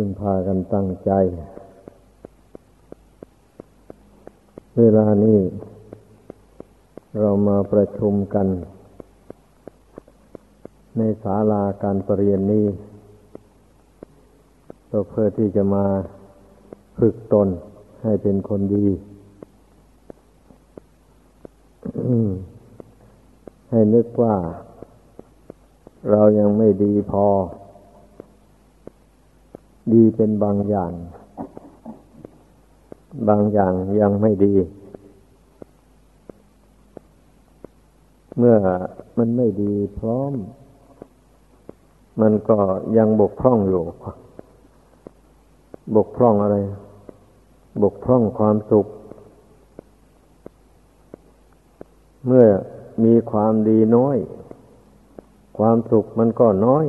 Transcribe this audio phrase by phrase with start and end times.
[0.00, 1.10] พึงพากันตั้งใจ
[4.78, 5.40] เวลานี้
[7.20, 8.46] เรามาประชุมกัน
[10.96, 12.66] ในศาลาการประเรียนนี้
[14.90, 15.86] ก็เพื่อที่จะมา
[16.98, 17.48] ฝึกตน
[18.02, 18.86] ให้เป็นคนดี
[23.70, 24.36] ให้นึกว่า
[26.10, 27.26] เรายังไม่ดีพอ
[29.92, 30.92] ดีเป็นบางอย่าง
[33.28, 34.54] บางอย่างยังไม่ดี
[38.38, 38.56] เมื่อ
[39.18, 40.32] มันไม่ดีพร้อม
[42.20, 42.58] มันก็
[42.96, 43.82] ยังบกพร่องอยู่
[45.96, 46.56] บกพร่องอะไร
[47.82, 48.86] บกพร่องความสุข
[52.26, 52.46] เมื่อ
[53.04, 54.16] มีความดีน้อย
[55.58, 56.84] ความสุขมันก็น้อย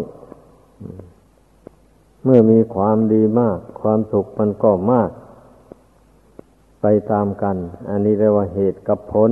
[2.23, 5.09] เมื่อมีความดีมาก ความสุขมันก็มาก
[6.81, 7.55] ไปตามกัน
[7.89, 9.31] อันนี้เรียกว่าเหตุกับผล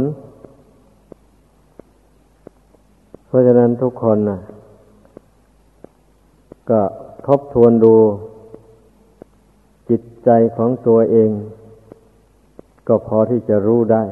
[3.26, 4.40] เพราะฉะนั้นทุกคนนะ
[6.70, 6.82] ก็
[7.28, 7.96] ทบทวนดู
[9.90, 11.30] จิตใจของตัวเอง
[12.88, 14.04] ก็พอที่จะรู้ได้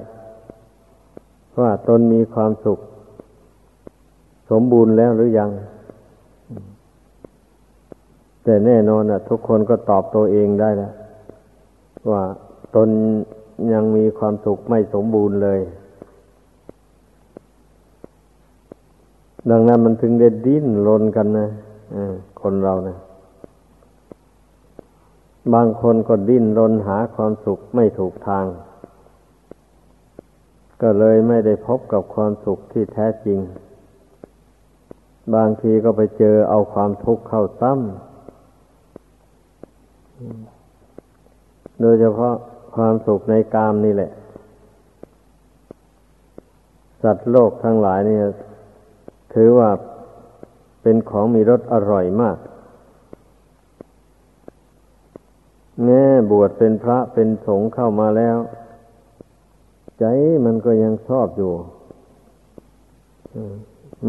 [1.60, 2.80] ว่าตนมีความสุข
[4.50, 5.50] สมบูรณ์แล้วหรือยัง
[8.46, 10.94] แต่แน่นอนอะทุกคนก็ตอบตัวเองได้แล้ว
[12.12, 12.24] ว่า
[12.76, 12.90] ตน
[13.74, 15.60] ยังมีความสุขไม่สมบูรณ์เลย
[19.52, 21.50] ดังนั้นมันถึงได้ดิ้นรนกันนะ
[22.42, 22.98] คนเรานะ
[25.54, 28.46] บางคนก็ดิ้นรนหาความสุขไม่ถูกทาง
[30.82, 33.40] ก็เลยไม่ได้พบกับความสุขที่แท้จริง
[35.36, 38.15] บางทีก็ไปเจอเอาความทุกข์เข้าซ้ำ
[41.82, 42.36] โดยเฉพาะ
[42.76, 44.12] ความสุขในกามนี่แหละ
[47.04, 48.18] สัตว์โลกทั้งหลายนี่
[49.34, 49.70] ถือว่า
[50.82, 52.38] เป็นของมีรสอร่อยมาก
[55.84, 58.38] แม่บวชเป็นพระเป็นสงฆ์เข้ามาแล้ว
[60.00, 60.06] ใจ
[60.46, 61.54] มันก็ยังชอบอยู่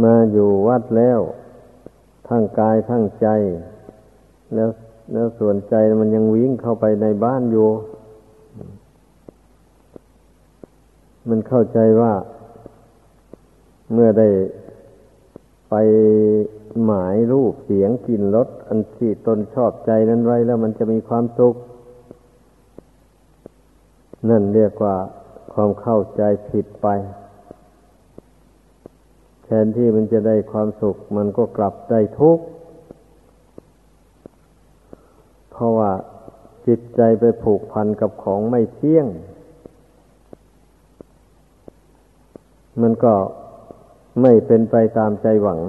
[0.03, 1.21] มาอยู่วัดแล้ว
[2.29, 3.29] ทั้งกายทั้งใจ
[4.55, 4.69] แล้ว
[5.13, 7.69] แล้วส่วนใจมันยังวิ่งเข้าไปในบ้านอยู่
[11.29, 12.13] มันเข้าใจว่า
[13.93, 14.29] เมื่อได้
[15.71, 15.75] ไป
[16.85, 21.55] หมายรูปเสียงกลิ่นรสอันที่ตนชอบใจนั้นไว้แล้วมันจะมีความสุข
[24.29, 24.97] นั่นเรียกว่า
[25.53, 26.87] ความเข้าใจผิดไป
[29.45, 32.45] แทนที่มันจะได้ความสุข มันก็กลับได้ทุกข์
[35.59, 35.93] เพราะว่า
[36.67, 39.07] จิตใจไปผูกพันกับของไม่เที่ยง
[42.83, 43.15] มันก็
[44.23, 45.61] ไม่เป็นไปตามใจหวัง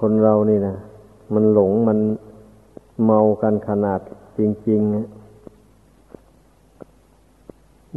[0.00, 0.76] คนเรานี่นะ
[1.34, 1.98] มันหลงมัน
[3.04, 4.00] เมากันขนาด
[4.38, 4.92] จริงๆ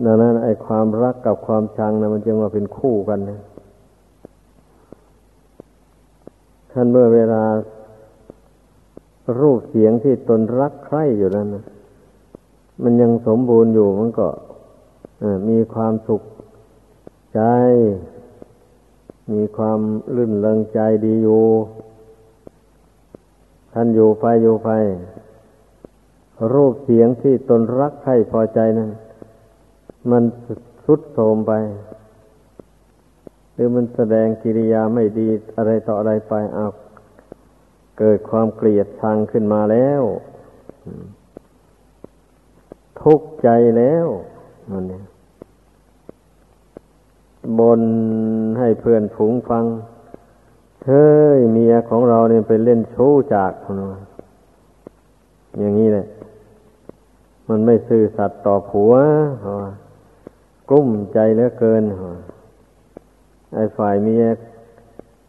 [0.06, 3.40] ดังนั้นไอ้ความรักกับความชังนะมันจึงมาเป็นคู่กันนะ
[6.72, 7.44] ท่านเมื่อเวลา
[9.40, 11.66] รูปเสียงที่ตนรักใคร่อยู่นั้นนะ
[12.82, 14.28] มันยังสมบูรณ์อยู่มันก็
[15.50, 16.22] มีความสุข
[17.34, 17.42] ใจ
[19.34, 19.80] มีความ
[20.16, 21.44] ลื่นเลงใจดีอยู่
[23.74, 24.70] ท่านอยู่ไปอยู่ไป
[26.54, 28.90] รูปเสียงที่ตนรักใคร่พอใจนั้น
[30.12, 30.24] มัน
[30.86, 31.52] สุดโทมไป
[33.54, 36.68] หรือมันแสดงกิริยาไม่ดีอะไรต่ออะไรไปเอา
[38.00, 40.04] เกิดความเกลียดชังขึ้นมาแล้ว
[43.02, 44.08] ทุกข์ใจแล้ว
[44.72, 45.04] มันเนี่ย
[47.60, 47.82] บน
[48.60, 49.66] ให้เพื่อนฝูงฟัง
[50.86, 51.08] เฮ้
[51.38, 53.52] ยเมียของเราเนี่ยไปเล่นชู้จาก
[55.60, 56.08] อย่างนี้แหละ
[57.50, 58.94] มันไม่ซื่อสัตย์ต่อผัว
[59.44, 61.84] เกุ้มใจเหลือเกิน
[63.54, 64.24] ไอ้ฝ่ายเมีย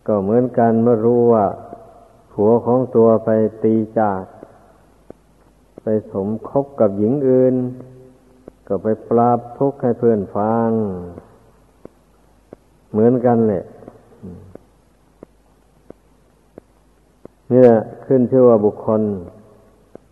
[0.06, 1.44] ก็เหมือนกันเมื่อรู้ว่า
[2.34, 3.31] ผัวของตัวไป
[3.64, 4.25] ตีจาก
[5.82, 7.54] ไปสมคบกับหญิงอื่น
[8.69, 10.70] ก็ไปปราบทุกข์ให้เพื่อนฟัง
[12.90, 13.64] เหมือนกันแหละ
[17.50, 19.02] นี่แหละขึ้นชื่อว่าบุคคล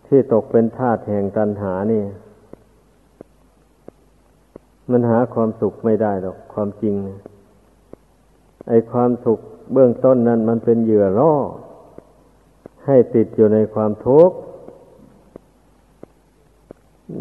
[0.07, 2.03] ที่ตกเป็นทาสแห่งตัณหานี่
[4.91, 6.95] มันหาความสุขไม่ได้หรอกความจริง
[8.69, 9.39] ไอ้ความสุข
[9.73, 11.35] เบื้องต้นนั้นมันเป็นเหยื่อล่อ
[12.87, 14.37] ให้ติดอยู่ในความทุกข์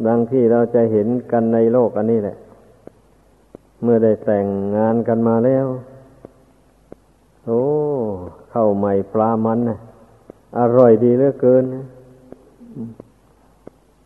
[0.08, 2.38] ดังที่เราจะเห็นกันในโลกอันนี้แหละ
[3.84, 5.66] เมื่อได้แต่งงานกันมาแล้ว
[7.46, 7.62] โอ้
[8.50, 9.80] เข้าใหม่ปลามันนะ
[10.60, 11.86] อร่อยดีเหลือเกินนะ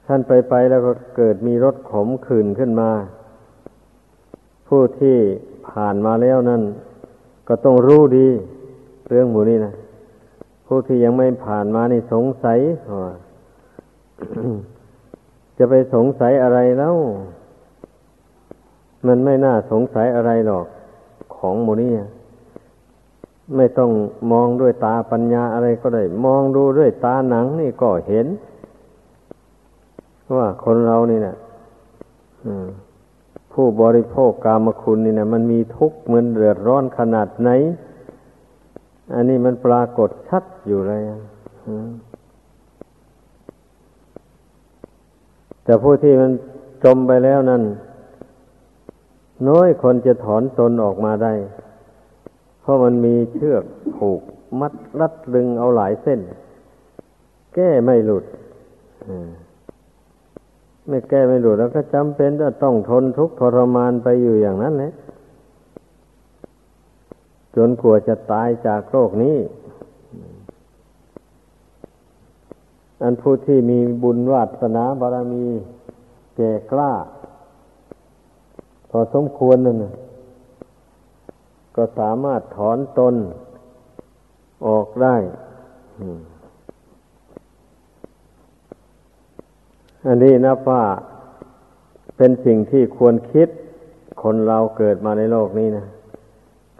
[0.05, 2.89] ท่านไปไปแล้วก็เกิดมีรสขมขื่นขึ้นมา
[4.67, 5.17] ผู้ที่
[5.69, 6.61] ผ่านมาแล้วนั่น
[7.47, 8.27] ก็ต้องรู้ดี
[9.09, 9.73] เรื่องหมูนี่นะ
[10.65, 12.59] ผู้ที่ยังไม่ผ่านมานี่สงสัย
[15.57, 16.95] จะไปสงสัยอะไรแล้ว
[19.07, 20.65] มันไม่น่าสงสัยอะไรหรอก
[21.35, 21.91] ของหมูนี่
[23.55, 23.91] ไม่ต้อง
[24.31, 28.27] มองด้วยตาปัญญาอะไรก็ได้ มองดูด้วยตาหนังนี่ก็เห็น
[30.35, 31.35] ว่าคนเรานี่นะ
[33.53, 37.49] ผู้บริโภคกามคุณนี่นะมันมีทุกข์เหมือนเดือดร้อนขนาดไหน
[39.13, 41.01] อันนี้มันปรากฏชัดอยู่เลย
[45.63, 46.31] แต่ผู้ที่มัน
[46.83, 47.63] จมไปแล้วนั่น
[49.49, 51.33] น้อยคนจะถอนตนออกมาได้
[52.61, 53.63] เพราะมันมีเชือก
[53.95, 54.21] ผูก
[54.59, 56.19] มัดรัดลึงเอาหลายเส้น
[57.55, 58.25] แก้ไม่หลุด
[60.87, 64.93] ไม่แก้ไม่หลุดแล้วก็จำเป็นจะต้องทนทุกข์ทรมานไปอยู่อย่างนั้นแหละ
[67.55, 69.37] จนกลัวจะตายจากโรคนี้
[73.01, 75.45] อันผู้ที่มีบุญวาสนาบารมี
[76.35, 76.93] แก่กล้า
[78.89, 79.77] พอสมควรนั่น
[81.75, 83.15] ก็สามารถถอนตน
[84.67, 85.15] ออกได้
[90.07, 90.83] อันนี้นะว่า
[92.17, 93.47] เป็นสิ่งที่ควรคิด
[94.23, 95.85] คนเราเกิดมาในโลกนี้นะ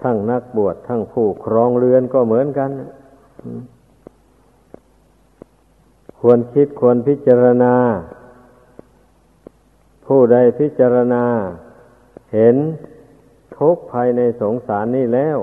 [0.02, 2.70] ทั้งนักบวชทั้งผู้ครองเรือนก็เหมือนกัน
[6.20, 7.76] ควรคิดควรพิจารณา
[10.06, 11.24] ผู้ใดพิจารณา
[12.34, 12.56] เห็น
[13.58, 15.38] ทุกภายในสงสารนี่แล้ว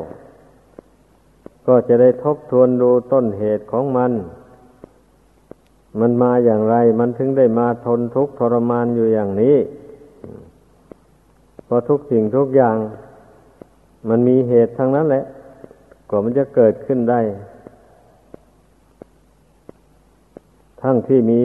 [1.66, 4.12] ก็จะได้ทบทวนดูต้นเหตุของมัน
[6.00, 9.56] มันมาอย่างไร มันถึงได้มาทนทุกข์ทรมานอยู่อย่างนี้
[11.64, 12.76] เพราะทุกสิ่งทุกอย่าง
[14.08, 15.25] มันมีเหตุทั้งนั้นแหละ
[16.08, 17.20] กว่ามันจะเกิดขึ้นได้
[20.82, 21.40] ทั้งที่มี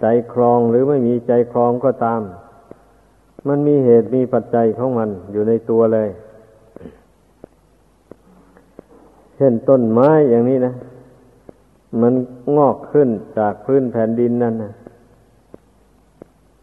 [0.00, 2.20] ใจครองหรือไม่มีใจครองก็ตาม
[3.48, 6.08] มันมีเหตุมีปัจจัยของมันอยู่ในตัวเลย
[9.36, 10.72] เช่นต้นไม้อย่างนี้นะ
[12.00, 12.14] มัน
[12.56, 13.08] งอกขึ้น
[13.38, 14.72] จากพื้นแผ่นดินนั่นนะ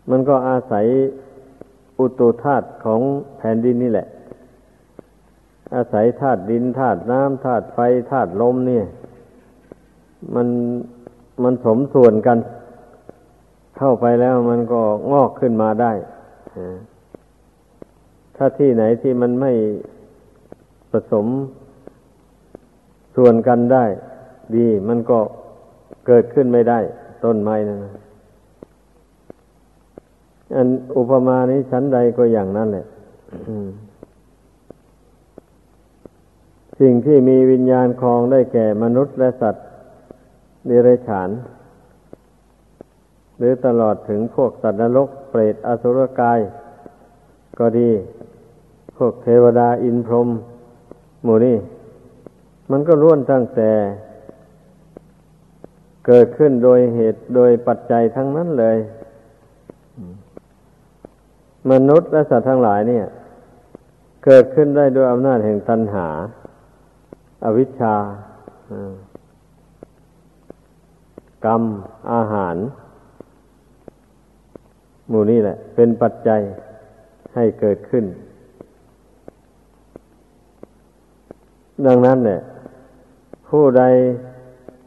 [0.10, 0.86] มันก็อาศัย
[2.00, 3.02] อุตุธาตุของ
[3.38, 4.08] แผ่นดินนี่แหละ
[5.76, 7.80] อาศัยธาตุดินธาตุน้ำธาตุไฟ
[8.12, 8.86] ธาตุลมเนี่ย
[10.36, 10.48] มัน
[11.44, 12.38] มันสมส่วนกัน
[13.78, 14.82] เข้าไปแล้วมันก็
[15.12, 15.94] งอกขึ้นมาได้
[18.36, 19.52] ถ้าที่ไหนที่มันไม่
[20.92, 21.28] ผสม
[23.16, 23.86] ส่วนกันได้
[24.56, 25.20] ดี มันก็
[26.08, 26.80] เกิดขึ้นไม่ได้
[27.24, 27.78] ต้นไม้นะ
[30.56, 32.86] อันอุปมานี้ชั้นใดก็อย่างนั้นแหละ
[36.82, 39.66] สิ่งที่มีวิญญาณคลองได้แก่มนุษย์และสัตว์
[40.68, 41.30] เดรัจฉาน
[43.38, 46.40] หรือตลอดถึงพวกสัตว์นรกเปรตอสุรกาย
[47.60, 47.90] ก็ดี
[48.98, 50.30] พวกเทวดาอินพรหม
[51.24, 51.58] หมู่นี้
[52.72, 53.72] มันก็ล้วนตั้งแต่
[56.08, 58.78] เกิดขึ้นโดยเหตุโดยปัจจัยทั้งนั้นเลย
[61.72, 63.06] มนุษย์และสัตว์ทั้งหลายเนี่ย
[64.26, 66.08] เกิดขึ้นได้ด้วยอำนาจแห่งตัณหา
[67.44, 67.96] อวิชชา
[71.46, 71.64] กรรม
[72.12, 72.56] อาหาร
[75.10, 76.42] หมู่นี้แหละ เป็นปัจจัย
[77.36, 78.06] ให้เกิดขึ้น
[81.86, 82.40] ดังนั้นเนี่ย
[83.50, 83.84] ผู้ใด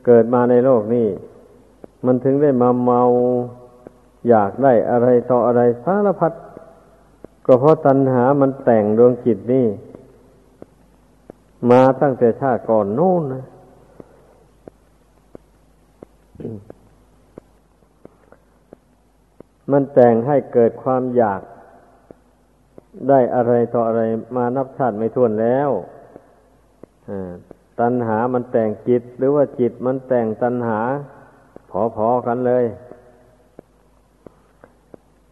[0.07, 1.09] เกิดมาในโลกนี้
[2.07, 3.03] มันถึงได้มาเมา
[4.29, 6.33] อยากได้อะไรต่ออะไรสารพัด
[7.47, 9.67] ก็เพราะตัณหามันแต่งดวงจิตนี่
[11.71, 13.45] มาตั้งแต่ชาติก่อนโน้นนะ
[19.71, 21.41] มันแต่งให้เกิดความอยาก
[23.09, 24.03] ได้อะไรต่ออะไร
[24.37, 25.71] มานับชาติไม่ถ้วนแล้ว
[27.81, 30.81] ตัณหามันแต่งจิต หรือว่าจิตมันแต่งตัณหา
[31.97, 32.65] พอๆกันเลย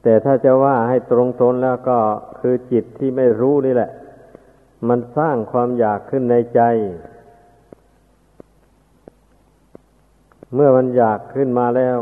[0.02, 1.98] แต่ถ้าจะว่าให้ตรงตนแล้วก็
[2.40, 3.90] คือจิตที่ไม่รู้นี่แหละ
[4.88, 6.60] มันสร้างความอยากขึ้นในใจ
[10.54, 11.98] เมื่อมันอยากขึ้นมาแล้ว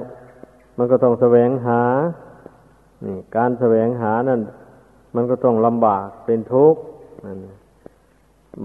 [0.77, 1.83] มันก็ต้องแสวงหา
[3.05, 4.41] นี่ การแสวงหานั่น
[5.15, 6.81] มันก็ต้องลำบากเป็นทุกข์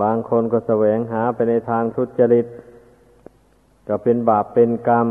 [0.02, 2.46] บางคนก็แสวงหาไปในทางทุจริต
[3.88, 5.10] ก็เป็นบาปเป็นกรรม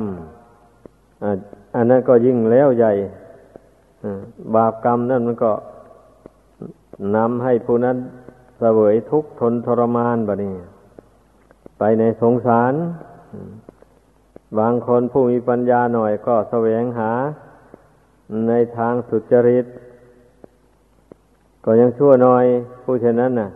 [1.76, 2.92] อันนั้นก็ยิ่งแล้วใหญ่
[4.56, 5.52] บาปกรรมนั่นมันก็
[7.16, 7.96] นำให้ผู้นั้น
[8.58, 10.56] เสวยทุกข์ทนทรมานบะนี้
[11.78, 12.74] ไปในสงสาร
[14.58, 17.12] บางคนผู้มีปัญญาหน่อยก็แสวงหา
[18.48, 19.64] ในทางสุจริต
[21.64, 22.44] ก็ยังชั่วหน่อย
[22.82, 23.48] ผู้เช่นนั้นน่ะ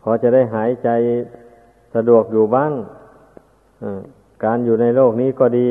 [0.00, 0.88] พอจะได้หายใจ
[1.94, 2.72] สะดวกอยู่บ้าง
[4.44, 5.70] การอยู่ในโลกนี้ก็ดี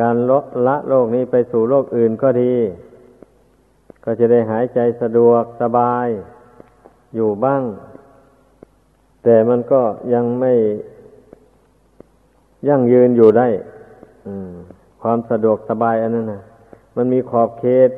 [0.00, 2.54] การละละโลกนี้ไปสู่โลกอื่นก็ดี
[4.04, 6.08] ก็จะได้หายใจสะดวกสบาย
[7.14, 7.62] อยู่บ้าง
[9.22, 9.80] แต่มันก็
[10.14, 10.52] ยังไม่
[12.68, 13.48] ยั่งยืนอยู่ได้
[15.02, 16.42] ความสะดวกสบายอันนั้นนะ
[16.96, 17.90] มันมีขอบเขต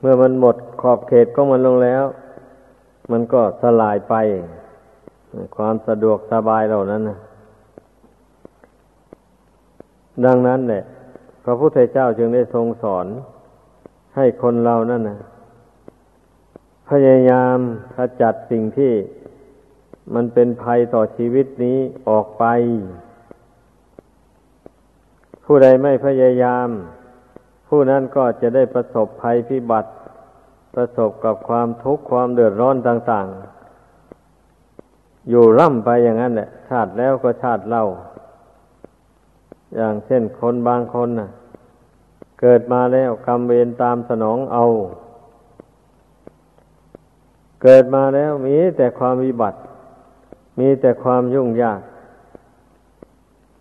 [0.00, 2.04] เมื่อมันหมดขอบเขตก็มันลงแล้ว
[3.10, 4.14] มันก็สลายไป
[5.56, 7.18] ความสะดวกสบายเหล่านั้นนะ
[10.24, 10.82] ดังนั้นแหละ
[11.44, 13.06] พระพุทธเจ้าจึงได้ทรงสอน
[14.16, 15.18] ให้คนเรานั่นนะ
[16.90, 17.58] พยายาม
[17.96, 18.92] ขจัดสิ่งที่
[20.14, 21.78] มันเป็นภัยต่อชีวิตนี้
[22.08, 22.44] ออกไป
[25.44, 26.68] ผู้ใดไม่พยายาม
[27.68, 29.90] ผู้นั้นก็จะได้ประสบภัยพิบัติ
[30.74, 33.26] ประสบกับความทุกข์ความเดือดร้อนต่าง
[34.68, 37.84] ๆ อยู่ร่ำไปอย่างนั้นแหละชาติแล้วก็ชาติเล่า
[39.76, 41.28] อย่างเช่นคนบางคนน่ะ
[42.40, 44.64] เกิดมาแล้วกรรมเวรตามสนองเอา
[47.62, 49.58] เกิดมาแล้วมีแต่ความวิบัติ
[50.58, 51.80] มีแต่ความยุ่งยาก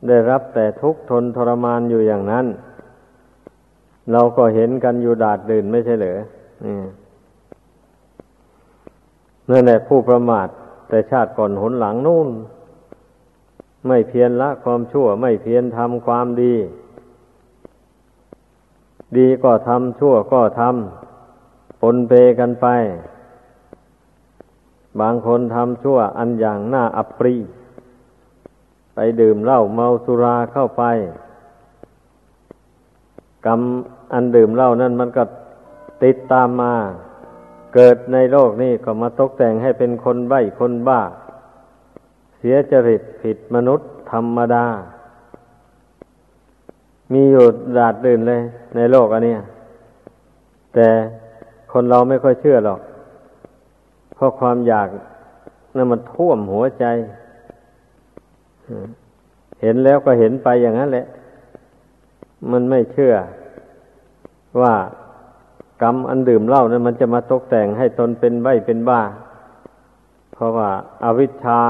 [0.07, 2.45] ได้รับแต่ทุกข์ทนทรมานอยู่อย่างนั้น
[4.11, 6.19] เราก็เห็นกันอยู่ดาดดื่นไม่ใช่เหรอ
[9.49, 10.47] นั่นแหละผู้ประมาท
[10.89, 12.29] แต่ชาติก่อนหนหลังนู่น
[13.87, 16.53] ไม่เพียรละความชั่ว ไม่เพียรทำความดี
[19.17, 22.67] ดีก็ทำชั่วก็ทำปนเปกันไป
[25.01, 27.35] บางคนทำชั่วอันอย่างหน้าอัปรี
[28.95, 30.83] ไปดื่มเหล้าเมาสุราเข้าไป
[33.45, 33.61] กรรม
[34.13, 35.23] อันดื่มเหล้านั่นมันก็
[36.03, 36.73] ติดตามมา
[37.73, 41.01] เกิดในโลกนี้ก็มาตกแต่งให้เป็นคนใบ้คนบ้า
[42.37, 44.65] เสียจริตผิดมนุษย์ธรรมดา
[47.13, 47.45] มีอยู่
[47.77, 48.41] ดาดดื่นเลย
[48.75, 49.35] ในโลกอันนี้
[50.73, 50.87] แต่
[51.71, 52.79] คนเราไม่ค่อยเชื่อหรอก
[54.17, 54.87] เพราะความอยาก
[55.75, 56.85] นั่นมันท่วมหัวใจ
[59.61, 61.07] เห็นแล้วก็เห็นไปอย่างนั้นแหละ
[62.51, 63.13] มันไม่เชื่อ
[64.61, 64.73] ว่า
[65.81, 69.01] กรรมอันดื่มเหล้านั้นมันจะมาตกแต่งให้ตนเป็นใบเป็นบ้า
[70.33, 70.69] เพราะว่า
[71.03, 71.61] อาวิชชา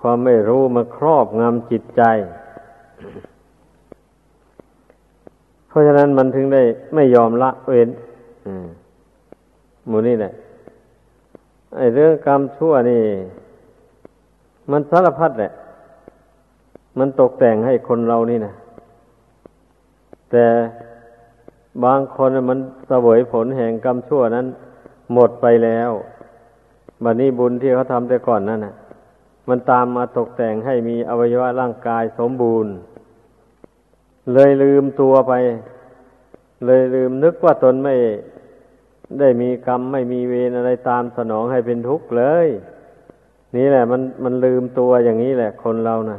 [0.00, 2.02] ความไม่รู้มาครอบงำจิตใจ
[5.68, 6.62] เพราะฉะนั้นมันถึงได้
[6.94, 7.88] ไม่ยอมละเว้น
[9.88, 10.32] หมูนี่แหละ
[11.78, 13.02] ไอ้เรื่องกรรมชั่วนี่
[14.70, 15.52] มันสารพัดแหละ
[16.98, 18.52] มันตกแต่งให้คนเรานี่นะ
[20.30, 20.44] แต่
[21.84, 22.58] บางคนมัน
[22.90, 24.46] สวยผลแห่งกรรมชั่วนั้น
[25.14, 25.90] หมดไปแล้ว
[27.04, 28.74] บัดนี้บุญที่เขาทำแต่ก่อนนั่นนะ
[29.48, 32.72] มันตามมาตกแต่งให้มีอวัยวะร่างกายสมบูรณ์
[34.34, 35.32] เลยลืมตัวไป
[36.66, 37.94] เลยลืมนึกว่าตนไม่
[39.20, 42.48] ได้มีกรรมไม่มีเวรอะไรตามสนองให้เป็นทุกข์เลย
[43.56, 46.18] นี่แหละ มันมันลืมตัวอย่างนี้แหละ คนเรานะ่ะ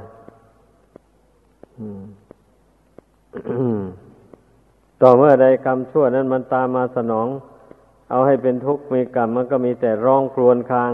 [5.01, 7.27] ต่อเมื่อใดกรรมชั่วนั้นมันตามมาสนอง
[8.09, 10.91] เอาให้เป็นทุกข์มีกรรมมันก็มีแต่ร้องครวญคราง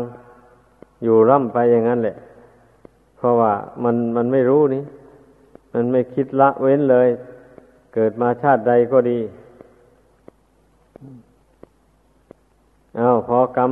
[1.03, 2.15] อยู่ร่ำไปอย่างนั้นแหละ
[3.17, 4.83] เพราะว่ามันมันไม่รู้นี่
[5.73, 7.07] มันไม่คิดละเว้นเลย
[7.93, 9.19] เกิดมาชาติใดก็ดี
[12.99, 13.71] อาพอกรรม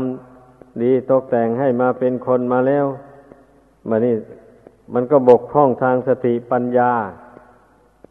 [0.81, 2.85] ดีตกแต่งให้มาเป็นคนมาแล้ว
[3.89, 4.15] มานี่
[4.93, 6.91] มันก็บกพร่องทางสติปัญญา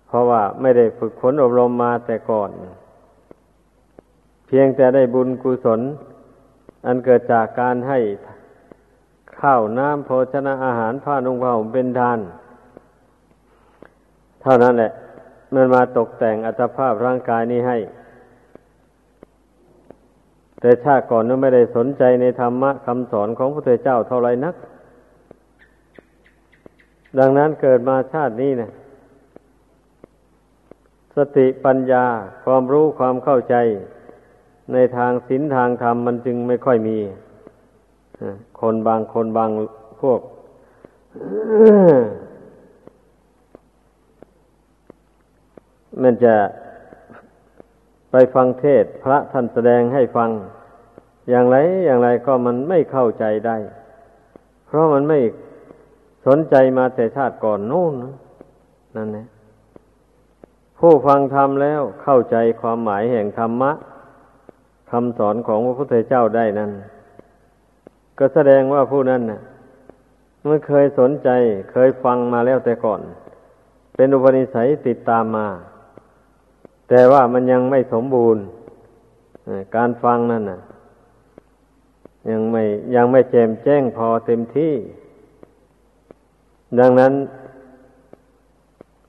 [0.07, 2.50] เพราะว่าไม่ได้ฝึกฝนอบรมมาแต่ก่อน
[4.47, 5.81] เพียงแต่ได้บุญกุศล
[6.87, 7.99] อันเกิดจากการให้
[9.40, 12.19] ข้าวน้ำโภชนะอาหารผ้านุ่งผ้าห่มเป็นทาน
[14.42, 14.92] เท่านั้นแหละ
[15.54, 17.78] มันมาตกแต่งอัตภาพร่างกายนี้ให้
[20.62, 24.54] แต่ชาติก่อนนั้นไม่ได้สนใจในธรรมะคำสอนของพระพุทธเจ้าเท่าไรนัก
[27.19, 28.71] ดังนั้นเกิดมาชาตินี้นะ
[31.16, 32.04] สติปัญญา
[32.45, 33.54] ความรู้ความเข้าใจ
[34.73, 36.99] ในทางศีลทางธรรมมันจึงไม่ค่อยมี
[38.61, 39.50] คนบางคนบาง
[40.00, 40.21] พวก
[46.02, 46.35] มันจะ
[48.12, 50.31] ไปฟังเทศพระท่านแสดงให้ฟัง
[51.31, 53.57] อย่างไรอย่างไรก็มันไม่เข้าใจได้
[54.66, 55.19] เพราะมันไม่
[56.26, 57.95] สนใจมาแต่ชาติก่อนนู่น
[58.97, 59.26] นั่นแหละ
[60.78, 63.73] ผู้ฟังธรรมแล้วเข้าใจความหมายแห่งธรรมะ
[64.90, 66.71] คำสอนของพระพุทธเจ้าได้นั้น
[68.19, 69.40] ก็แสดงว่าผู้นั้นน่ะ
[70.47, 71.28] มันเคยสนใจ
[71.73, 73.00] เคยฟังมาแล้วแต่ก่อน
[73.97, 75.47] เป็นอุปนิสัยติดตามมา
[76.89, 78.43] แต่ว่ามันยังไม่สมบูรณ์
[79.77, 80.61] การฟังนั่นน่ะ
[82.31, 84.75] ยังไม่ยังไม่แจ่มแจ้งพอเต็มที่
[86.79, 87.12] ดังนั้น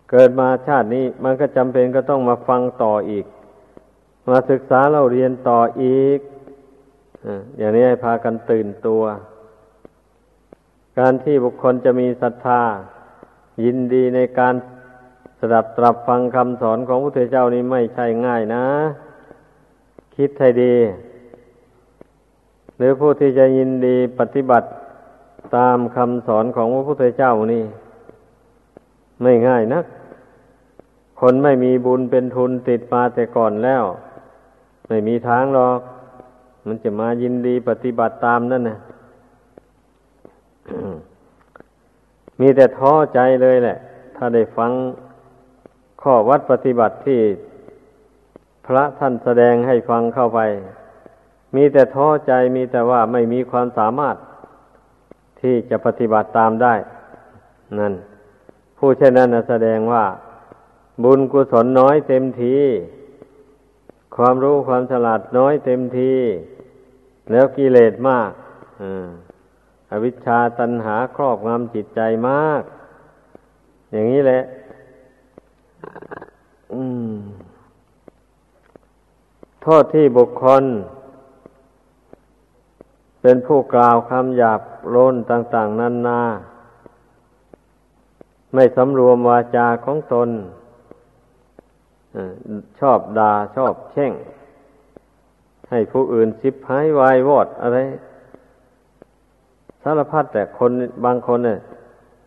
[0.09, 3.25] เกิดมาชาตินี้มันก็จำเป็นก็ต้องมาฟังต่ออีก
[4.29, 6.19] มาศึกษาเราเรียนต่ออีก
[7.57, 9.03] อย่างนี้ให้พากันตื่นตัว
[10.99, 12.61] การที่บุคคลจะมีศรัทธา
[13.63, 14.55] ยินดีในการ
[15.53, 18.65] ดับตรับฟังคำสอนของพระพุทธเจ้านี้ไม่ใช่ง่ายนะ
[20.15, 20.75] คิดให้ดี
[22.77, 24.67] หรือผู้ที่จะยินดีปฏิบัติ
[25.55, 27.63] ตามคำสอนของพระพุทธเจ้านี่
[29.21, 29.85] ไม่ง่ายนัก
[31.19, 33.83] คนไม่มีบุญเป็นทุนติดมาแต่ก่อนแล้ว
[34.87, 35.79] ไม่มีทางหรอก
[36.65, 38.77] มันจะมายินดีปฏิบัติตามนั่นนะ
[42.39, 43.77] มีแต่ท้อใจเลยแหละ
[44.15, 44.71] ถ้าได้ฟัง
[46.03, 47.21] ข้อวัดปฏิบัติที่
[48.67, 50.39] พระท่านแสดงให้ฟังเข้าไป
[51.55, 54.15] มีแต่ท้อใจมีแต่ว่าไม่มีความสามารถ
[55.41, 56.75] ที่จะปฏิบัติตามได้
[57.79, 57.93] นั่น
[58.77, 60.05] ผู้เช่นนั้นแสดงว่า
[61.03, 62.57] บุญกุศลน้อยเต็มที
[64.15, 66.13] ความรู้ความฉลาดน้อยเต็มที
[67.31, 68.31] แล้วกิเลสมาก
[69.91, 72.61] อวิชชาตัณหาครอบงำจิตใจมาก
[73.91, 74.41] อย่างนี้แหละ
[79.65, 80.63] โทษที่บุคคล
[83.21, 86.21] เป็นผู้กล่าวคำหยาบโลนต่าง ๆนานา
[88.53, 90.29] ไม่สำรวมวาจาของตน
[92.79, 94.13] ชอบดา่าชอบแช่ง
[95.69, 97.77] ให้ผู้อื่นสิบหายวายวอดอะไร
[99.83, 100.71] สารพัดแต่คน
[101.05, 101.59] บางคนเนี่ย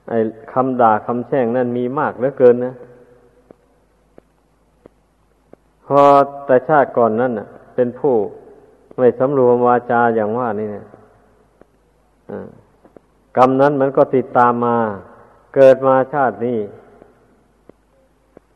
[0.09, 0.18] ไอ้
[0.53, 2.75] คำด่าคำแช่งนั่นมีมากเหลือเกินนะ
[5.87, 6.01] พอ
[6.46, 8.14] แต่ชาติก่อนนั้นน่ะเป็นผู้
[8.96, 10.87] ไม่สำรวมวาจาอย่างว่านี่เนี่ย
[13.37, 14.77] กรรมนั้นมันก็ติดตามมา
[15.55, 16.59] เกิดมาชาตินี้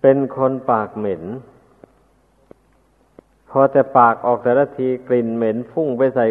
[0.01, 1.23] เป็นคนปากเหม็น
[3.51, 6.27] พอแต่ปากออกแต่ละทีกลิ่นเหม็นฟุ้งไปใส่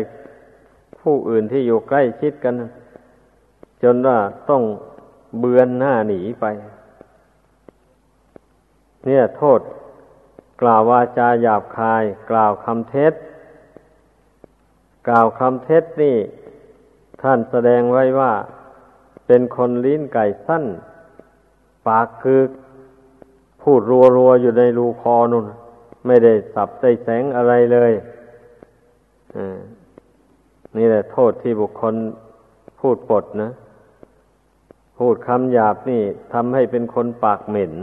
[1.02, 2.54] ผู้อื่นที่อยู่ใกล้ชิดกัน
[3.84, 4.18] จนว่า
[4.50, 4.64] ต้อง
[5.40, 6.46] เบือนหน้าหนีไป
[9.06, 9.60] เนี่ยโทษ
[10.62, 13.14] กล่าววาจาหยาบคาย กล่าวคำเท็จ
[15.08, 16.18] กล่าวคำเท็จนี่
[17.22, 18.32] ท่านแสดงไว้ว่า
[19.28, 20.66] เป็นคนลิ้นไก่สั้น
[21.88, 22.42] ปากคือ
[23.62, 25.46] พูดรัวรัวอยู่ในรูคอนุน
[26.08, 27.92] ไม่ได้สับได้แสงอะไรเลย
[30.78, 31.96] นี่แหละโทษที่บุคคล
[32.80, 33.52] พูดปดนะ
[34.98, 37.74] พูดคำหยาบนี่ทำให้เป็นคนปากเหม็น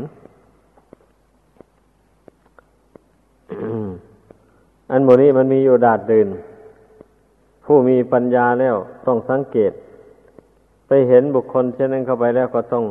[4.90, 6.29] อันโมนี้มันมีอยู่ดาดดิน
[7.64, 9.72] ผู้มีปัญญาแล้วต้องสังเกต
[10.87, 12.85] ไปเห็นบุคคลเช่นนั้นเข้าไปแล้วก็ต้อง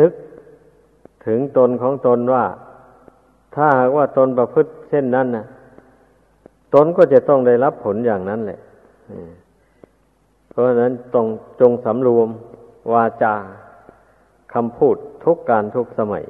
[0.00, 0.12] นึก
[1.26, 2.44] ถึงตนของตนว่า
[3.54, 5.46] ถ้าหากว่าตนประพฤติเช่นนั้นนะ
[6.74, 8.60] ตนก็จะต้องได้รับผลอย่างนั้นแหละ
[10.50, 11.26] เพราะฉะนั้นต้อง
[11.60, 12.28] จงสำรวม
[12.92, 13.34] วาจา
[14.54, 16.24] คำพูดทุกการทุกสมัย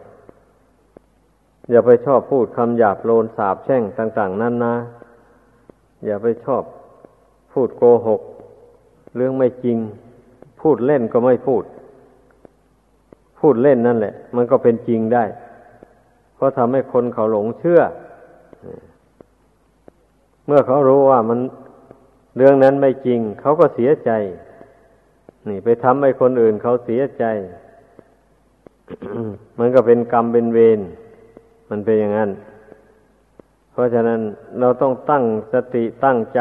[1.70, 4.74] อย่าไปชอบพูดคำหยาบโลนสาบแช่งต่าง ๆ นั่นนะ
[6.04, 6.62] อย่าไปชอบ
[7.52, 8.20] พูดโกหก
[9.16, 9.78] เรื่องไม่จริง
[10.61, 11.64] พูดเล่นก็ไม่พูด
[13.40, 15.24] พูดเล่นนั่นแหละ มันก็เป็นจริงได้
[16.35, 17.80] เพราะทำให้คนเขาหลงเชื่อ
[20.46, 21.38] เมื่อเขารู้ว่ามัน
[22.37, 24.11] เรื่องนั้นไม่จริง เขาก็เสียใจ
[25.48, 27.24] นี่ ไปทำให้คนอื่นเขาเสียใจ
[29.59, 30.80] มันก็เป็นกรรมเป็นเวร
[31.70, 32.30] มันเป็นอย่างนั้น
[33.72, 34.20] เพราะฉะนั้น
[34.61, 36.40] เราต้องตั้งสติตั้งใจ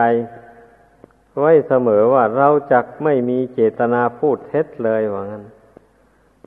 [1.40, 5.44] ไว้เสมอว่าเราจักไม่มีเจตนาพูดเท็จเลยว่างั้น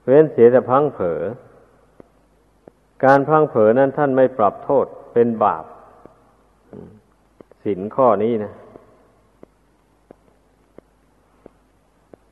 [0.05, 1.21] เว้นเสียแต่พังเผอ
[3.05, 5.65] การพังเผอนั้นท่านไม่ปรับโทษเป็นบาป
[7.65, 8.53] สินข้อนี้นะ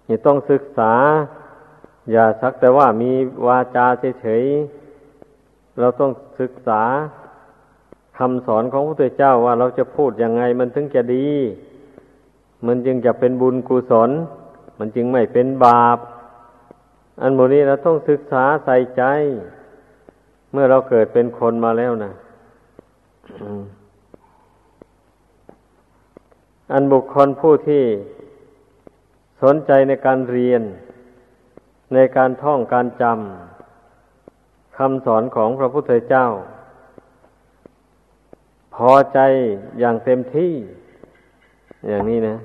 [0.08, 0.92] นี่ต้องศึกษา
[2.10, 3.12] อย่าสักแต่ว่ามี
[3.46, 3.86] วาจา
[4.20, 4.79] เฉยๆ
[5.80, 6.82] เราต้องศึกษา
[8.18, 11.28] คำสอนของพระพุทธเจ้าว่าเราจะพูดยังไงมันถึงจะดี
[12.66, 14.10] มันจึงจะเป็นบุญกุศล
[14.78, 15.98] มันจึงไม่เป็นบาป
[17.22, 19.02] อันโมนี้เราต้องศึกษาใส่ใจ
[20.52, 22.12] เมื่อเราเกิดเป็นคนมาแล้วนะ
[26.72, 27.84] อันบุคคลผู้ที่
[29.42, 30.62] สนใจในการเรียน
[31.94, 33.49] ในการท่องการจำ
[34.84, 36.26] คำสอนของพระพุทธเจ้า
[38.74, 39.18] พอใจ
[39.78, 40.52] อย่างเต็มที่
[41.88, 42.36] อย่างนี้นะ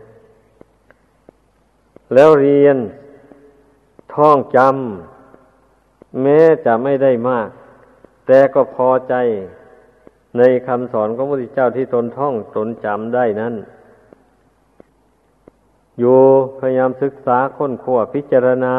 [2.13, 2.77] แล้วเรียน
[4.13, 7.49] ท่องจำแม้จะไม่ได้มาก
[8.27, 9.13] แต่ก็พอใจ
[10.37, 13.53] ในคำสอนของพระพุทธเจ้าที่ตนท่องตนจำได้นั้น
[15.99, 16.19] อยู่
[16.59, 18.75] พยายามศึกษาค้นคว้าพิจารณา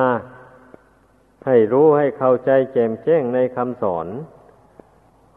[1.46, 4.06] ให้รู้ให้เข้าใจแจ่มแจ้งในคำสอน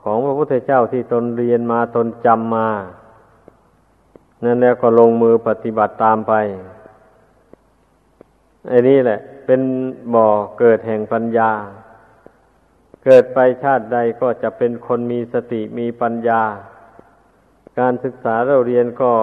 [0.03, 2.69] ของพระพุทธเจ้าที่ตนเรียนมาตนจำมา
[4.43, 6.33] นั่นแล้วก็ลงมือปฏิบัติตามไป
[8.67, 9.61] ไอ้นี่แหละ เป็น
[10.13, 10.27] บ่อ
[10.59, 11.51] เกิดแห่งปัญญา
[13.05, 16.41] เกิดไปชาติใดก็จะเป็นคนมีสติมีปัญญา
[17.79, 19.13] การศึกษาเราเรียนก็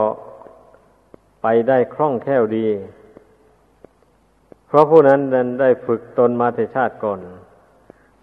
[1.42, 2.68] ไปได้คล่องแคล่วดี
[4.66, 7.18] เพราะผู้นั้นนั้นได้ฝึกตนมาแต่ชาติก่อน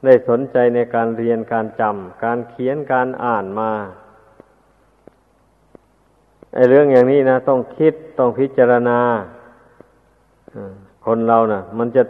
[0.06, 3.72] ได้สนใจในการเรียนการจำการเขียนการอ่านมา
[6.54, 9.00] ไอ้เรื่องอย่างนี้นะ ต้องคิดต้องพิจารณา
[11.06, 12.04] คนเรานะ่ะ มันจะ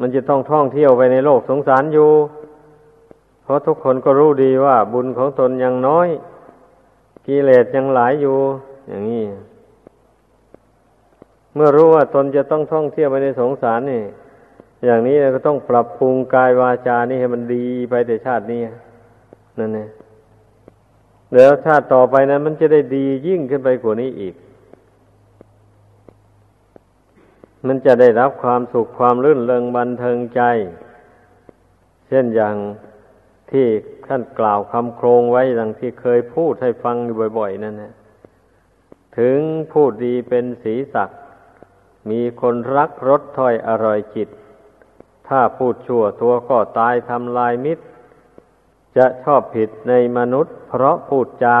[0.00, 2.10] มันจะต้องท่องเที่ยวไปในโลกสงสารอยู่
[3.42, 6.08] เพราะทุกคนก็รู้ดีว่า บุญของตนยังน้อย
[7.26, 8.36] กิเลสยังหลายอยู่
[8.88, 9.24] อย่างนี้
[11.54, 14.02] เมื่อรู้ว่าตนจะต้องท่องเที่ยวไปในสงสารนี่
[14.84, 18.60] อย่างนี้ก็ต้องปรับปรุงกายวาจานี่ให้มันดีไปแต่ชาตินี้
[19.58, 19.88] นั่นเอง
[21.34, 24.34] แล้วชาติต่อไปนั้นมันจะได้ดียิ่งขึ้นไปกว่านี้อีก
[27.66, 30.42] มันจะได้รับความสุขความรื่นเริงบันเทิงใจ
[32.08, 32.56] เช่นอย่าง
[33.50, 33.66] ที่
[34.06, 36.96] ท่านกล่าวคำโครงไว้ดังที่เคยพูดให้ฟัง
[37.38, 37.92] บ่อย ๆ นั่นนะ
[39.18, 39.38] ถึง
[39.72, 41.10] พูดดีเป็นสีสัก
[42.10, 44.28] มีคนรักรสถ้อยอร่อยจิต
[45.28, 47.84] ถ้าพูดชั่วตัวก็ตายทำลายมิตร
[48.96, 51.60] จะชอบผิดในมนุษย์ เพราะพูดจา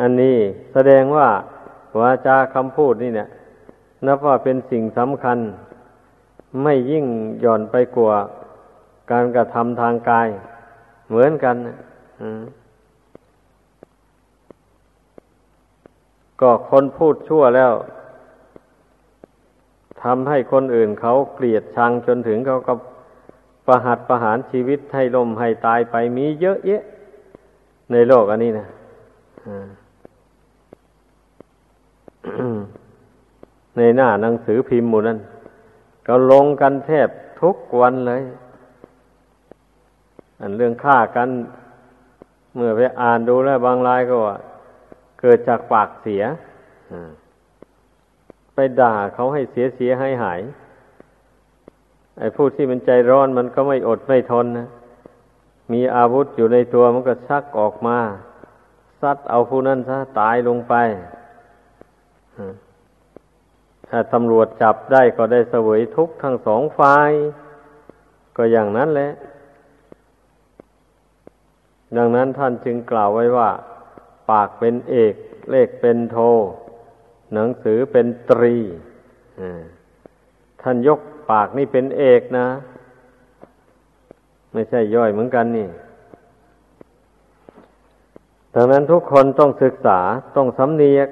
[0.00, 0.36] อันนี้
[0.72, 1.28] แสดงว่า
[2.00, 3.28] วาจาคำพูดนี่เนี่ย
[4.06, 5.38] นับว่าเป็นสิ่งสำคัญ
[6.62, 7.06] ไม่ยิ่ง
[7.40, 8.14] หย่อนไปกว่า
[9.10, 10.28] การกระทำทางกาย
[11.08, 11.56] เหมือนกัน
[12.20, 12.42] อืม
[16.40, 17.72] ก็คนพูดชั่วแล้ว
[20.02, 22.74] ทำให้คนอื่นเขาเกลียดชังจนถึงเขาก็
[23.66, 26.82] ประหัตประหารชีวิตให้ลมให้ตายไปมีเยอะแยะ
[27.92, 28.66] ในโลกอันนี้นะ
[33.76, 35.18] ในหน้าหนังสือพิมพ์หมู่นั้น
[36.06, 37.08] ก็ลงกันแทบ
[37.40, 38.22] ทุกวันเลย
[40.40, 41.28] อันเรื่องฆ่ากัน
[42.54, 44.36] เมื่อไปอ่านดูแล้วบางรายก็ว่า
[45.20, 46.22] เกิดจากปากเสีย
[48.54, 50.40] ไปด่าเขาให้เสียเสียให้หาย
[52.18, 54.68] ไอ้ผู้ที่มันใจร้อนมันก็ไม่อดไม่ทนนะ
[55.72, 57.98] มีอาวุธอยู่ในตัวมันก็ชักออกมา
[59.00, 60.74] ซัดเอาผู้นั้นซะตายลงไป
[63.88, 67.10] ถ้าตำรวจจับได้ก็ได้เสวยทุกทั้งสองฝ่าย
[68.36, 69.10] ก็อย่างนั้นแหละ
[71.96, 73.50] ดังนั้นท่านจึงกล่าวไว้ว่า
[74.30, 75.14] ปากเป็นเอก
[75.50, 76.18] เลขเป็นโท
[77.34, 78.56] หนังสือเป็นตรี
[80.62, 82.48] ท่านยกปากนี่เป็นเอกนะ
[84.52, 85.68] ไม่ใช่ย่อยเหมือนกันนี่
[88.54, 90.00] ดังนั้นทุกคนต้องศึกษา
[90.36, 91.08] ต้องสำเนียก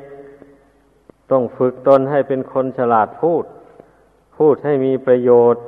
[1.30, 3.44] ต้องฝึกตนให้เป็นคนฉลาดพูด
[4.38, 5.62] พูดให้มีประโยชน์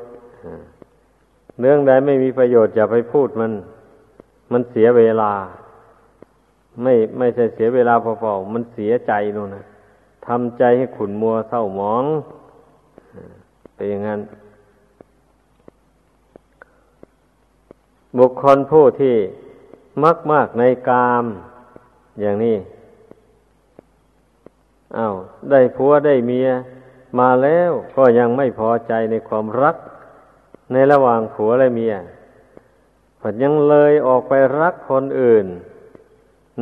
[1.60, 3.52] เรื่องใดไม่มีประโยชน์อย่าไปพูดมัน
[4.52, 5.32] มันเสียเวลา
[6.82, 9.64] ไม่ไม่ใช่เสียเวลาเปล่าๆมันเสียใจนู่นนะ
[10.26, 12.04] ทำใจให้ขุนมัวเศร้าหมอง
[13.74, 14.20] เป็นอย่างนั้น
[18.18, 19.16] บุคคลผู้ที่
[20.04, 21.24] มักมากในกาม
[22.20, 22.56] อย่างนี้
[24.96, 25.14] อา้าว
[25.50, 26.48] ได้ผัวได้เมีย
[27.18, 29.76] มาแล้วก็ยังไม่พอใจในความรัก
[30.72, 31.94] ในระหว่างผัวและเมีย
[33.20, 35.46] ผัดยังเลยออกไปรักคนอื่น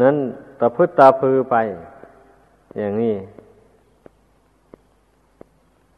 [0.02, 0.16] นั้น
[0.58, 1.56] ตะพึดตาพือไป
[2.78, 3.14] อย่างนี้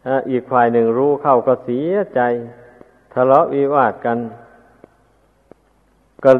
[0.04, 2.20] ถ้าอีกฝ่ายหนึ่งรู้เข้าก็เสียใจ
[3.12, 4.18] ทะเลาะวิวาทกัน
[6.24, 6.30] ก็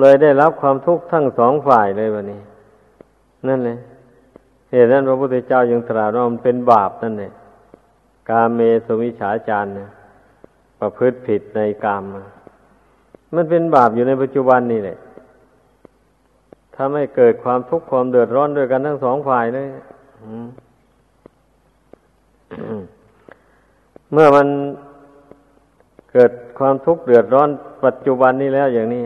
[0.00, 2.40] เลยได้รับความทุกข์ทั้งสองฝ่ายเลยวันนี้
[3.48, 3.78] นั่นเลย
[4.70, 7.32] เหตุนั้นพระพุทธเจ้ายังตรัสว่ามันเป็นบาปนั่นเอง
[8.28, 9.88] กาเมสุมิฉาจารเนี่ย
[10.80, 12.22] ประพฤติผิดในกามมา
[13.34, 14.98] มันเป็นบาปอยู่ในปัจจุบันนี่แหละ
[16.74, 19.68] ถ้าไม่เกิดความทุกข์ความเดือดร้อนด้วยกันทั้งสองฝ่ายเลย
[24.12, 24.48] เมื่อมัน
[26.12, 27.48] เกิดความทุกข์เดือดร้อน
[27.84, 29.02] ปัจจุบันนี้แล้วอย่างนี้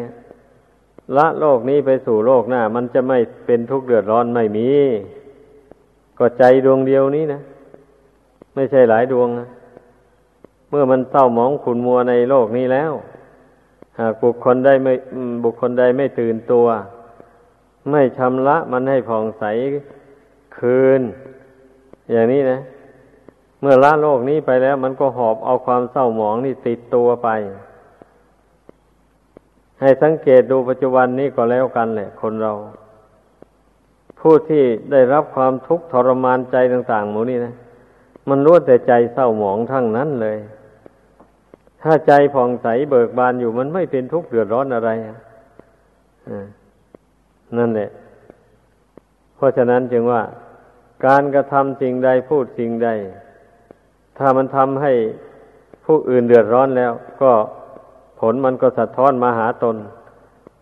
[1.16, 4.68] ละโลกนี้ไปสู่โลกหน้า มันจะไม่เป็นทุกข์เดือดร้อนไม่มี
[6.18, 7.40] ก็ใจดวงเดียวนี้นะ
[8.54, 9.48] ไม่ใช่หลายดวงนะ
[10.70, 12.92] เมื่อมันเศร้าหมองขุนมัวในโลกนี้แล้ว
[13.98, 14.92] หากบุคคลได้ไม่
[15.44, 16.66] บุคคลใดไม่ตื่นตัว
[17.90, 19.44] ไม่ชำระมันให้ผ่องใส
[20.58, 21.02] คืน
[22.10, 22.58] อย่างนี้นะ
[23.60, 27.28] เมื่อละโลกนี้ไปแล้ว มันก็หอบเอาความเศร้าหมองนี่ติดตัวไป
[29.80, 32.52] ให้สังเกตดูปัจจุบันนี้ก็แล้วกันแหละ คนเรา
[34.20, 37.54] ผู้ที่ได้รับความทุกข์ทรมานใจต่าง ๆ หมูนี่นะ
[38.28, 40.38] มันรู้แต่ใจเศร้าหมองทั้งนั้นเลย
[41.82, 44.90] ถ้าใจผ่องใสเบิกบานอยู่มันไม่เป็นทุกข์เดือดร้อนอะไร
[47.56, 47.90] นั่นแหละ
[49.36, 50.22] เพราะฉะนั้นจึงว่า
[51.06, 52.88] การกระทำสิ่งใดพูดสิ่งใด
[54.18, 54.92] ถ้ามันทำให้
[55.84, 57.32] ผู้อื่นเดือดร้อนแล้ว ก็
[58.20, 59.76] ผลมันก็สะท้อนมาหาตน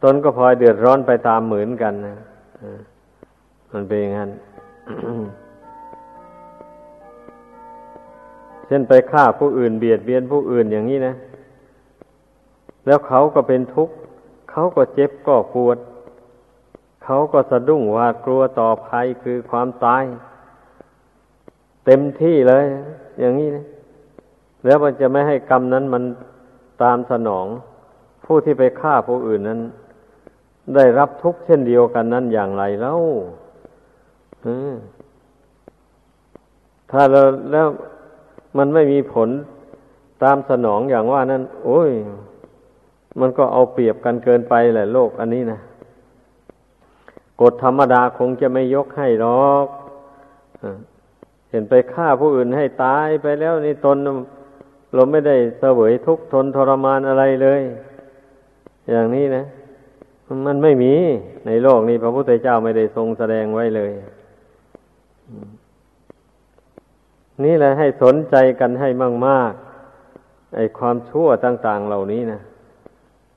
[0.04, 2.16] ตนก็พลอยเดือดร้อนไปตามเหมือนกันนะ
[3.72, 4.30] มันเป็นอย่างนั้น
[8.66, 11.14] เช่นไปฆ่าผู้อื่นเบียดเบียนผู้อื่นอย่างนี้นะ
[12.86, 13.94] แล้วเขาก็เป็นทุกข์
[14.50, 15.78] เขาก็เจ็บก็ปวด
[17.06, 20.04] เขาก็สะดุ้งหวาดกลัวต่อภัยคือความตาย
[21.86, 22.66] เต็มที่เลย
[23.20, 23.64] อย่างนี้นะ
[24.64, 26.02] แล้วมันจะไม่ให้กรรมนั้นมัน
[26.82, 27.46] ตามสนอง
[28.24, 29.60] ผู้ที่ไปฆ่าผู้อื่นนั้น
[30.74, 32.94] ได้รับทุกข์เช่นเดียวกันนั้นอย่างไรเล่า
[36.90, 37.66] ถ้าเราแล้ว
[38.58, 39.28] มันไม่มีผล
[40.22, 41.90] ตามสนองอย่างว่านั้น โอ้ย
[43.20, 45.60] มันก็เอาเปรียบกันเกินไปแหละโลกอันนี้นะ
[47.40, 49.66] กฎธรรมดาคงจะไม่ยกให้หรอก
[51.50, 53.96] เห็นไปฆ่าผู้อื่นให้ตายไปแล้วนี่ตน
[54.94, 57.62] เราไม่ได้เสวยทุกข์ทนทรมานอะไรเลย
[58.90, 59.44] อย่างนี้นะ
[60.46, 60.94] มันไม่มี
[61.46, 63.92] ในโลกนี้พระพุทธเจ้าไม่ได้ทรงแสดงไว้เลย
[67.44, 68.88] นี่แหละให้สนใจกันให้
[69.26, 69.52] มาก
[70.02, 72.40] ๆ ไอ้ความชั่วต่าง ๆ เหล่านี้นะ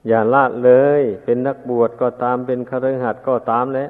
[0.08, 3.90] อย่าละเลย เป็นนักบวชก็ตามเป็นคฤหัสถ์ก็ตามแล้ว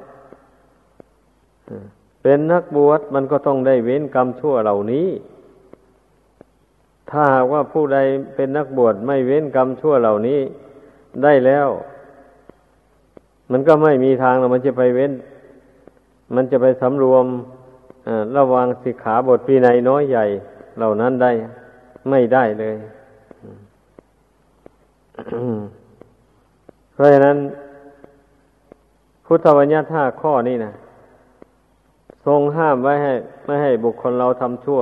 [2.23, 5.07] เป็นนักบวชมันก็ต้องได้เว้นกรรมชั่วเหล่านี้
[7.09, 7.97] ถ้าหากว่าผู้ใด
[8.35, 10.39] เป็นนักบวชไม่เว้นกรรมชั่วเหล่านี้
[11.23, 11.67] ได้แล้ว
[13.51, 15.13] มันก็ไม่มีทางมันจะไปเว้น
[16.35, 17.25] มันจะไปสำรวม
[18.37, 20.25] ระวังสิกขาบทปีในน้อยใหญ่
[20.77, 21.31] เหล่านั้นได้
[22.09, 22.75] ไม่ได้เลย
[26.99, 27.37] ราะฉะนั้น
[29.25, 30.73] พุทธวัญญาห้าข้อนี้นะ
[32.25, 33.13] ทรงห้ามไว้ให้
[33.45, 34.81] ไม่ให้บุคคลเราทำชั่ว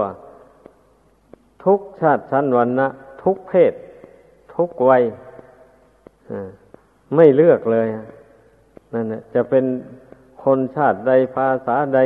[1.66, 2.88] ทุกชาติชั้นวันนะ
[3.24, 3.74] ทุกเพศ
[4.56, 5.04] ทุกวัย
[7.16, 7.88] ไม่เลือกเลย
[8.94, 9.66] นั่นแหละจะเป็น
[10.44, 12.00] คนชาติใดภาษาใด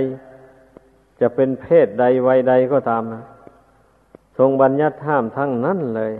[1.21, 3.21] จะเป็นเพศใดวัยใดก็ตามนะ
[4.37, 6.13] ทรงบัญญัติห้ามทั้งนั้นเลย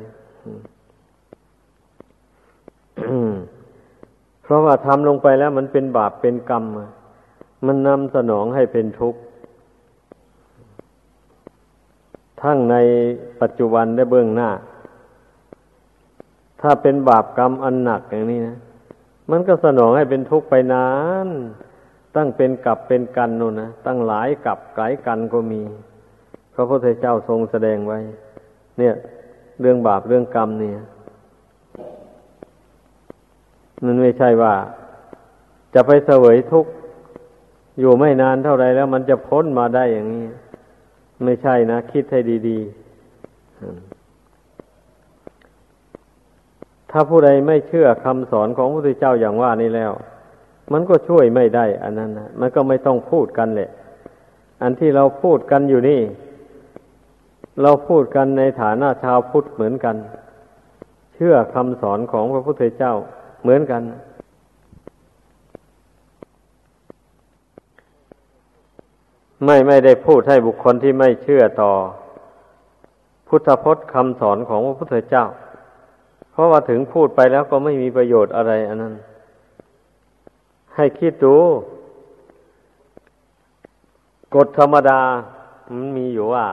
[4.52, 6.64] ราะว่าทำลงไปแล้วมันเป็นบาปเป็นกรรม
[7.66, 9.20] มันนำสนองให้เป็นทุกข์
[12.42, 12.76] ทั้งใน
[13.42, 14.50] ปัจจุบันและเบื้องหน้า
[16.62, 18.58] ถ้าเป็นบาปกรรมอันหนักอย่างนี้นะ
[19.32, 20.88] มันก็สนองให้เป็นทุกข์ไปนา
[21.26, 21.28] น
[22.16, 25.62] ตั้งเป็นกับเป็นกันนู่นนะ ตั้งหลายกับหลายกันก็มี
[26.54, 28.00] พระพุทธเจ้าทรงแสดงไว้
[28.78, 28.94] เนี่ย
[29.60, 30.74] เรื่องบาปเรื่องกรรมเนี่ย
[33.86, 34.54] มันไม่ใช่ว่า
[35.74, 36.72] จะไปเสวยทุกข์
[37.80, 40.26] อยู่ไม่นานเท่าไรแล้ว มันจะพ้นมาได้อย่างนี้
[41.24, 42.82] ไม่ใช่นะ คิดให้ดี ๆ
[46.92, 49.92] ถ้าผู้ใดไม่เชื่อคำสอนของพระพุทธเจ้าอย่างว่านี้แล้ว
[50.74, 53.70] มันก็ช่วยไม่ได้ อันนั้นนะมันก็ไม่ต้องพูดกันแหละ
[54.62, 56.02] อันที่เราพูดกันอยู่นี่
[57.62, 59.96] เราพูดกันในฐานะชาวพุทธเหมือนกัน
[61.16, 62.94] เชื่อคำสอนของพระพุทธเจ้า
[63.42, 63.82] เหมือนกัน
[69.46, 71.72] ไม่ไม่ได้พูดให้บุคคลที่ไม่เชื่อต่อ
[73.28, 75.26] พุทธพจน์คำสอนของพระพุทธเจ้า
[76.32, 78.94] เพราะว่าถึงพูดไปแล้วก็ไม่มีประโยชน์อะไรอันนั้น
[80.76, 81.36] ให้คิดดู
[84.36, 85.00] กฎธรรมดา
[85.76, 86.46] มันมีอยู่ว่า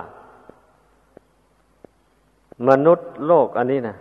[2.69, 3.97] มนุษย์โลกอันนี้นะ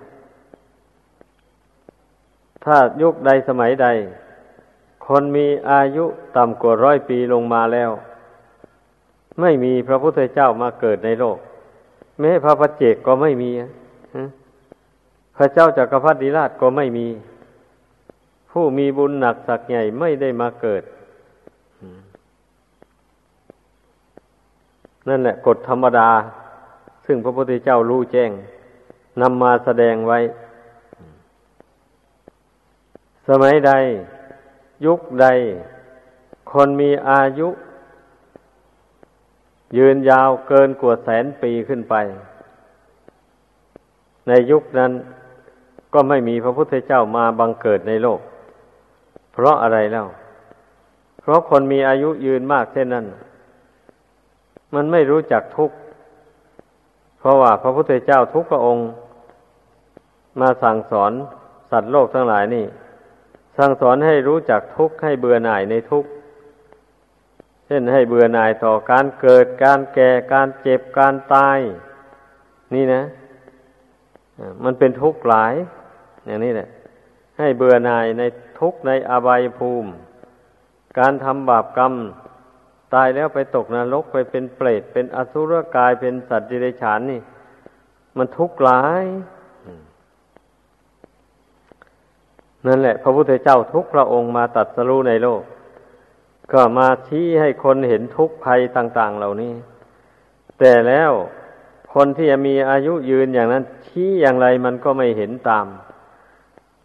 [2.66, 3.88] ถ้ายุคใดสมัยใด
[5.08, 6.06] คนมีอายุ
[6.38, 7.92] ต่ำกว่าร้อยปีลงมาแล้ว
[9.42, 11.38] ไม่มีพระพุทธเจ้ามาเกิดในโลก
[12.20, 13.52] แม้พระปัจเจกก็ไม่มี
[15.38, 17.08] พระเจ้าจากักรพรรดิราชก็ไม่มี
[18.52, 20.84] ผู้มีบุญหนักสักใหญ่ไม่ได้มาเกิด
[25.08, 26.10] นั่นแหละกฎธรรมดา
[27.06, 28.32] ซึ่งพระพุทธเจ้ารู้แจ้ง
[29.22, 30.20] นำมาแสดงไว้
[33.28, 33.72] สมัยใด
[34.86, 35.28] ยุคใด
[36.52, 37.48] คนมีอายุ
[39.78, 41.96] ยืนยาวเกินกว่าแสนปีขึ้นไป
[44.28, 44.92] ในยุคนั้น
[45.94, 48.20] ก็ไม่มีพระพุทธเจ้ามาบังเกิดในโลก
[49.34, 50.08] เพราะอะไรแล้ว
[51.22, 53.06] เพราะคนมีอายุยืนมากเช่นนั้น
[54.76, 55.76] มันไม่รู้จักทุกข์
[57.20, 58.88] เพราะว่าพระพุทธเจ้าทุกพระองค์
[60.42, 61.12] มาสั่งสอน
[61.72, 62.66] สัตว์โลกทั้งหลายนี่
[63.58, 66.10] สั่งสอนให้รู้จักทุกข์ให้เบื่อหน่ายในทุกข์
[67.66, 71.60] เช่นให้เบื่อหน่ายต่อการเกิดการแก่การเจ็บการตาย
[72.76, 73.04] นี่นะ
[74.64, 75.54] มันเป็นทุกข์หลาย
[76.26, 76.70] อย่างนี้แหละ
[77.40, 78.24] ให้เบื่อหน่ายใน
[78.60, 79.90] ทุกข์ในอบายภูมิ
[81.00, 81.94] การทำบาปกรรม
[82.94, 87.22] ตายแล้วไปตกนรกไปเป็นเปรตเป็นอสุรกายเป็นสัตว์ดิเรกชันนี่
[88.18, 89.04] มันทุกข์หลาย
[92.68, 95.42] นั่นแหละ พระพุทธเจ้าทุกพระองค์มาตัดสรู้ในโลก
[96.54, 99.54] ก็มาชี้ให้คนเห็นทุกภัยต่าง ๆ เหล่านี้
[100.60, 101.12] แต่แล้ว
[101.94, 105.66] คนที่จะมีอายุยืนอย่างนั้น ชี้อย่างไรมันก็ไม่เห็นตาม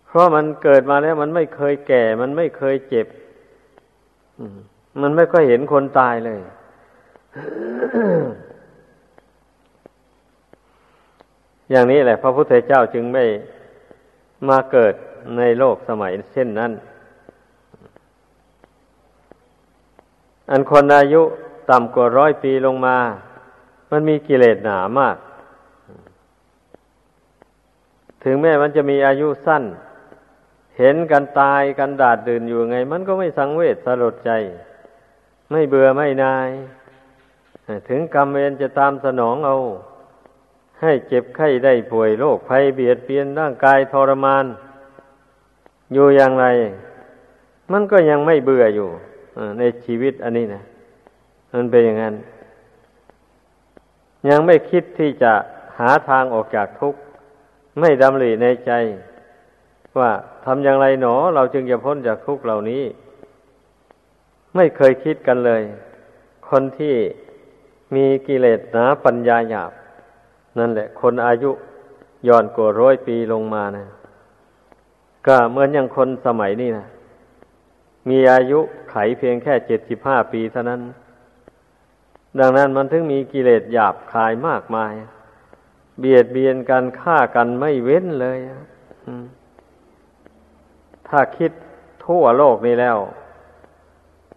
[0.06, 3.06] เพราะมันเกิดมาแล้วมันไม่เคยแก่ มันไม่เคยเจ็บ
[5.02, 6.40] มันไม่ค่อยเห็นคนตายเลย
[11.70, 13.24] อย่างนี้แหละ พระพุทธเจ้าจึงไม่
[14.48, 14.94] มาเกิด
[15.38, 16.72] ในโลกสมัยเช่นนั้น
[20.50, 21.22] อันคนอายุ
[21.70, 22.96] ต่ำกว่าร้อยปีลงมา
[23.90, 25.16] มันมีกิเลสหนามาก
[28.24, 29.64] ถึงแม้มันจะมีอายุสั้น
[30.78, 34.30] เห็นกันตายกันดาดดื่นอยู่ไง มันก็ไม่สังเวชสลดใจ
[35.50, 36.50] ไม่เบื่อไม่นาย
[37.88, 39.56] ถึงกรรมเวรจะตามสนองเอา
[40.80, 44.44] ให้เจ็บไข้ได้ป่วยโรคภัยเบียดเบียนร่างกายทรมาน
[45.92, 46.46] อยู่อย่างไร
[47.72, 48.88] มันก็ยังไม่เบื่ออยู่
[49.58, 50.62] ในชีวิตอันนี้นะ
[51.52, 52.14] มันเป็นอย่างนั้น
[54.28, 55.32] ยังไม่คิดที่จะ
[55.78, 57.00] หาทางออกจากทุกข์
[57.80, 58.72] ไม่ดำริในใจ
[59.98, 60.10] ว่า
[60.44, 62.82] ทำอย่างไรหนอ เราจึงจะพ้นจากทุกข์เหล่านี้
[64.54, 65.62] ไม่เคยคิดกันเลย
[66.48, 66.94] คนที่
[67.94, 69.72] มีกิเลสหนาปัญญาหยาบ
[70.58, 71.50] นั่นแหละ คนอายุ
[72.28, 73.84] ย่อนกว่าร้อยปีลงมานะ
[75.26, 76.86] ก็เหมือนอย่างคนสมัยนี้นะ
[78.08, 80.80] มีอายุไขเพียงแค่เจ็ดสิบห้าปีเท่านั้น
[82.40, 84.92] ดังนั้นมันถึงมีกิเลสหยาบคายมากมาย
[86.00, 88.38] เบียดเบียนกันฆ่ากันไม่เว้นเลย
[91.08, 91.52] ถ้าคิด
[92.06, 92.98] ทั่วโลกนี้แล้ว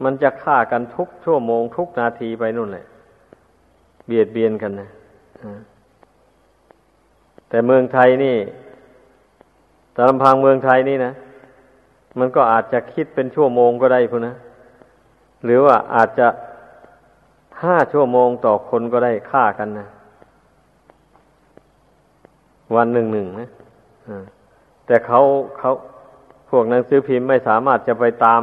[0.04, 2.86] มันจะฆ่ากันทุกชั่วโมงทุกนาทีไปนู่นเลย
[4.08, 4.90] เบียดเบียนกันนะ
[7.50, 8.36] แต่เมืองไทยนี่
[9.96, 11.14] แต่ลำพังเมืองไทยนี่นะ
[12.20, 14.36] มันก็อาจจะคิดเป็นชั่วโมงก็ได้พุ่นะ
[15.46, 16.28] หรือว่าอาจจะ
[17.64, 19.88] ห้าชั่วโมงต่อคนก็ได้ฆ่ากันนะ
[22.76, 23.50] วันหนึ่งหนึ่งนะ
[24.86, 25.20] แต่เขา
[25.58, 25.72] เขา
[26.50, 28.42] พวกหนังสือพิมพ์ไม่สามารถจะไปตาม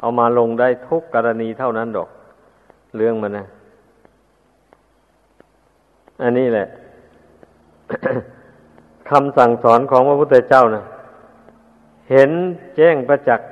[0.00, 2.08] เอามาลงได้ทุกกรณีเท่านั้นดอก
[2.96, 3.46] เรื่องมันนะ
[6.22, 6.66] อันนี้แหละ
[9.10, 10.84] คำสั่งสอนของพระพุทธเจ้านะ
[12.10, 12.30] เห็น
[12.76, 13.48] แจ้งประจักษ์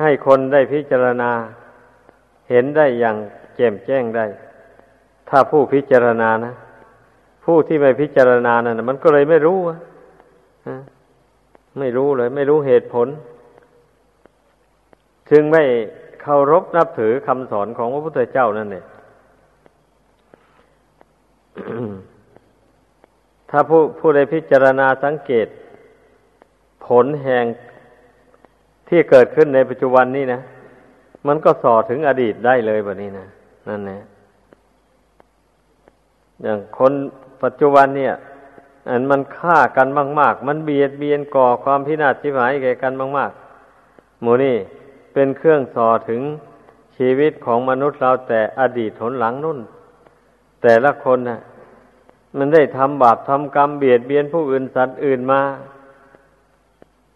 [0.00, 1.30] ให้คนได้พิจารณา
[2.50, 3.16] เห็นได้อย่าง
[3.56, 4.24] แจ่มแจ้งได้
[5.28, 6.52] ถ้าผู้พิจารณานะ
[7.44, 9.58] ผู้ที่ไม่พิจารณานะั่นมันก็เลยไม่รู้
[11.78, 13.08] ไม่รู้เลย ไม่รู้เหตุผล
[15.30, 15.64] จึงไม่
[16.22, 18.84] เคารพนับถือคำสอนของพระพุทธเจ้านั่นเอง
[23.56, 25.46] ถ้าผู้ผู้ใดพิจารณาสังเกต
[26.86, 27.44] ผลแห่ง
[28.88, 30.40] ที่เกิดขึ้นในปัจจุบันนี้นะ
[31.26, 33.26] มันก็สอถึงอดีตได้เลยแบบนี้นะ
[33.68, 34.00] นั่นแหละ
[36.42, 36.92] อย่างคน
[37.42, 38.14] ปัจจุบันเนี่ย
[38.88, 39.88] อันมันฆ่ากัน
[40.20, 43.30] มาก ๆ มันเบียดเบียนก่อความพินาศชิบหายแก่กันมาก
[43.76, 44.56] ๆ หมูนี่
[45.12, 46.20] เป็นเครื่องสอถึง
[46.96, 49.58] ชีวิตของมนุษย์เราแต่อดีตหนหลังนุ่น
[50.62, 51.40] แต่ละคนนะ
[52.38, 55.40] มันได้ทำบาปทำกรรมเบียดเบียนผู้อื่นสัตว์อื่นมา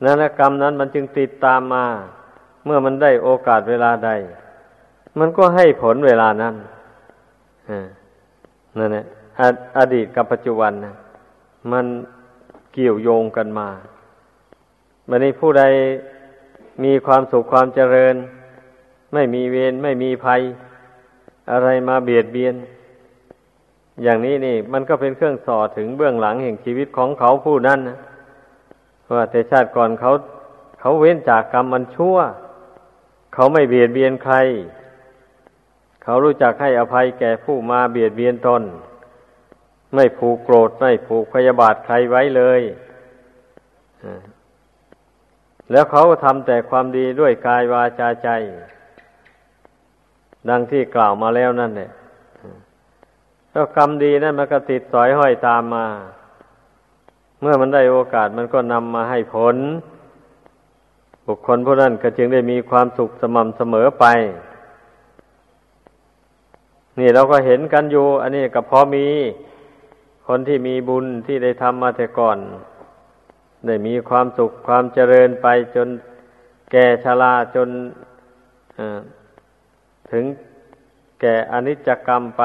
[0.04, 1.84] นั่นกรรมนั้นมันจึงติดตามมา
[2.64, 4.10] เมื่อมันได้โอกาสเวลาใด
[5.18, 6.54] มันก็ให้ผลเวลานั้น
[8.78, 9.04] นั่นแหละ
[9.78, 10.94] อดีตกับปัจจุบันนะ
[11.72, 11.86] มัน
[12.74, 13.68] เกี่ยวโยงกันมา
[15.08, 15.64] บันนี้ผู้ใด
[16.84, 18.14] มีความสุขความเจริญ
[19.14, 20.40] ไม่มีเวรไม่มีภัย
[21.50, 22.54] อะไรมาเบียดเบียน
[24.03, 27.99] อย่างนี้นี่ มันก็เป็นเครื่องสอถึงเบื้องหลังแห่งชีวิตของเขาผู้นั้นนะ
[29.16, 30.12] ว่าแต่ชาติก่อนเขา
[30.80, 32.16] เขาเว้นจากกรรมมันชั่ว
[33.34, 34.36] เขาไม่เบียดเบียนใคร
[36.03, 38.62] เขารู้จักให้อภัยแก่ผู้มาเบียดเบียนตน
[39.94, 42.61] ไม่ผูกโกรธไม่ผูกพยาบาทใครไว้เลย
[45.72, 48.28] แล้วเขาทำแต่ความดีด้วยกายวาจาใจ
[50.49, 55.86] ดังที่กล่าวมาแล้วนั่นแหละแล้วกรรมดีนั่นมันก็ติดสอยห้อยตามมา
[57.40, 59.56] เมื่อมันได้โอกาสมันก็นำมาให้ผล
[61.26, 64.04] บุคคลผู้นั้นก็จึงได้มีความสุขสม่ำเสมอไป
[66.98, 69.06] นี่เราก็เห็นกันอยู่ อันนี้ก็พอมี
[70.26, 72.38] คนที่มีบุญที่ได้ทำมาแต่ก่อน
[73.66, 75.88] ได้มีความสุขความเจริญไปจน
[76.72, 77.68] แก่ชราจน
[80.11, 80.24] ถึง
[81.20, 82.44] แก่อนิจจกรรมไป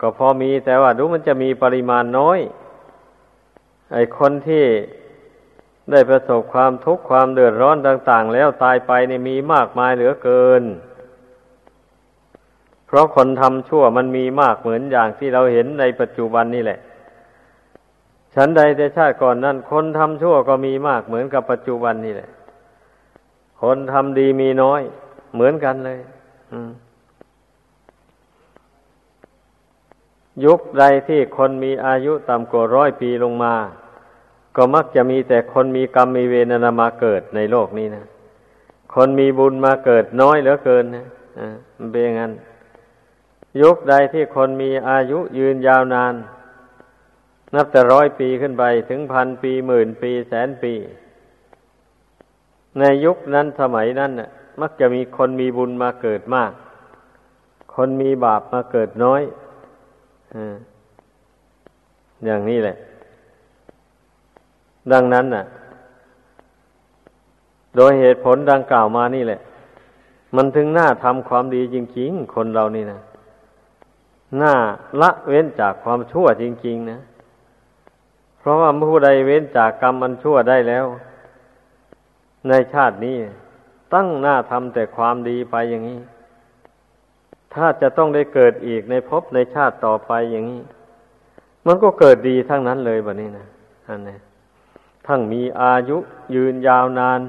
[0.00, 2.38] ก็พอมีแต่ว่าดูมันจะมีปริมาณน้อย
[3.92, 4.64] ไอ้คนที่
[5.90, 10.62] ได้ประสบความทุกข์ความเดือดร้อนต่าง ๆ แล้วตายไปนี่มีมากมายเหลือเกิน
[12.86, 16.78] เพราะคนทำชั่วมันมีมากเหมือนอย่างที่เราเห็นในปัจจุบันนี่แหละ
[18.34, 22.30] ฉันใดแต่ชาติก่อนนั้นคนทำชั่วก็มีมากเหมือนกับปัจจุบันนี่แหละ
[23.62, 24.82] คนทำดีมีน้อย
[25.34, 25.98] เหมือนกันเลย
[30.44, 33.54] ยุคใดที่คนมีอายุต่ำกว่าร้อยปีลงมา
[34.56, 38.04] ก็มักจะมีแต่คนมีกรรมมีเวรนามาเกิดในโลกนี้นะ
[38.94, 41.06] คนมีบุญมาเกิดน้อยเหลือเกินนะ
[41.78, 42.32] มันเป็นอย่างนั้น
[43.62, 46.14] ยุคใดที่คนมีอายุยืนยาวนาน
[47.54, 50.74] นับแต่ร้อยปีขึ้นไปถึงพันปีหมื่นปีแสนปี
[52.78, 54.28] ในยุคนั้นสมัยนั้นน่ะ
[54.60, 56.52] มักจะมีคนมีบุญมาเกิดมาก
[57.74, 59.22] คนมีบาปมาเกิดน้อย
[62.24, 62.76] อย่างนี้แหละ
[64.92, 65.44] ดังนั้นน่ะ
[67.76, 69.40] โดยเหตุผลดังกล่าวมานี่แหละ
[70.36, 73.00] มันถึงหน้าทำความดีจริงๆ คนเรานี่นะ
[74.38, 74.54] หน้า
[75.00, 76.98] ละเว้นจากความชั่วจริง ๆ นะ
[78.38, 80.86] เพราะว่าผู้ใดเว้นจากกรรมมันชั่วได้แล้ว
[82.48, 83.16] ในชาตินี้
[83.94, 85.98] ตั้งหน้าทำแต่ความดีไปอย่างนี้
[87.56, 90.62] ถ้าจะต้องได้เกิดอีกในภพในชาติต่อไปอย่างนี้
[91.66, 93.46] มันก็เกิดดีทั้งนั้นเลยแบบนี้นะ
[93.88, 94.16] อันนี้
[95.06, 95.96] ทั้งมีอายุ
[96.34, 97.20] ยืนยาวนาน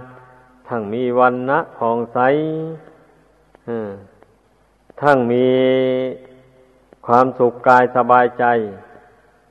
[0.70, 2.20] ทั้งมีวันนะผ่องใส
[5.02, 5.48] ทั้งมี
[7.06, 8.46] ความสุขกายสบายใจ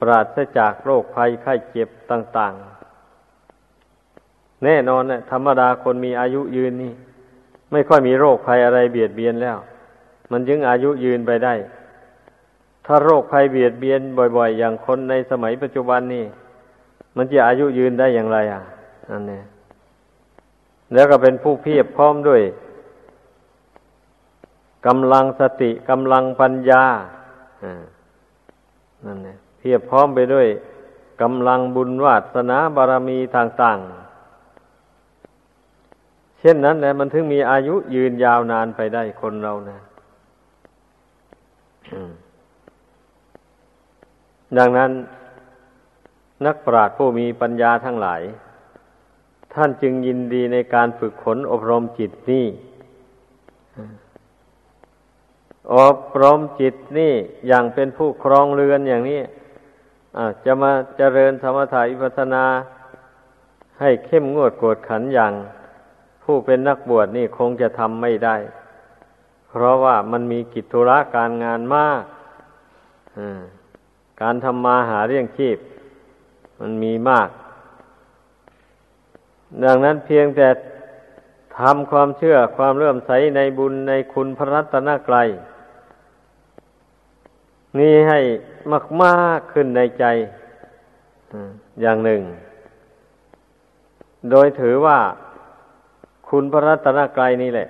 [0.00, 2.54] ปราศจากโรคภัยไข้เจ็บต่าง
[3.78, 6.92] ๆ แน่นอนนะธรรมดาคนมีอายุยืนนี่
[7.72, 9.58] ไม่ค่อยมีโรคภัยอะไรเบียดเบียนแล้ว
[10.30, 11.54] มันยึงอายุยืนไปได้
[12.86, 14.00] ถ้าโรคภัยเบียดเบียน
[14.36, 16.24] บ่อย ๆ อย่างคนในสมัยปัจจุบันนี่
[17.16, 18.62] มันจะอายุยืนได้อย่างไร อะ
[19.10, 19.44] นั่นเนี่ย
[20.92, 22.42] แล้วก็เป็นผู้เพียบพร้อมด้วย
[24.86, 26.84] กำลังสติกำลังปัญญา
[27.64, 27.74] อ่า
[29.04, 30.46] นั่นเนี่ยเพียบพร้อมไปด้วย
[31.22, 33.96] กำลังบุญวาสนาบารมีต่างๆ
[36.40, 39.78] เช่นนั้นแหละมันถึงมีอายุยืนยาวนานไปได้คนเรานะ
[44.58, 44.90] ดังนั้น
[46.46, 48.22] นักปราชญ์ผู้มีปัญญาทั้งหลาย
[49.54, 52.46] ท่านจึงยินดีในการฝึกขนอบรมจิตนี่
[55.74, 57.12] อบรมจิตนี่
[57.48, 59.20] อย่างเป็นผู้ครองเรือนอย่างนี้
[60.44, 62.44] จะมาเจริญธรรมถ่ายพัฒนา
[63.80, 65.32] ให้เข้มงวดกวดขันอย่าง
[66.24, 68.36] ผู้เป็นนักบวชนี่คงจะทำไม่ได้
[69.58, 72.02] เพราะว่ามันมีกิจธุระการงานมาก
[74.22, 75.58] การทำมาหาเรื่องชีพ
[76.60, 77.28] มันมีมาก
[79.64, 80.48] ดังนั้นเพียงแต่
[81.58, 85.28] ทำความเชื่อความเลื่อมใสในบุญในคุณพระรัตนกรัย
[87.78, 88.20] นี่ให้
[89.02, 90.04] มากๆขึ้นในใจ
[91.82, 92.20] อย่างหนึ่ง
[94.30, 94.98] โดยถือว่า
[96.28, 97.68] คุณพระรัตนกรัยนี่แหละ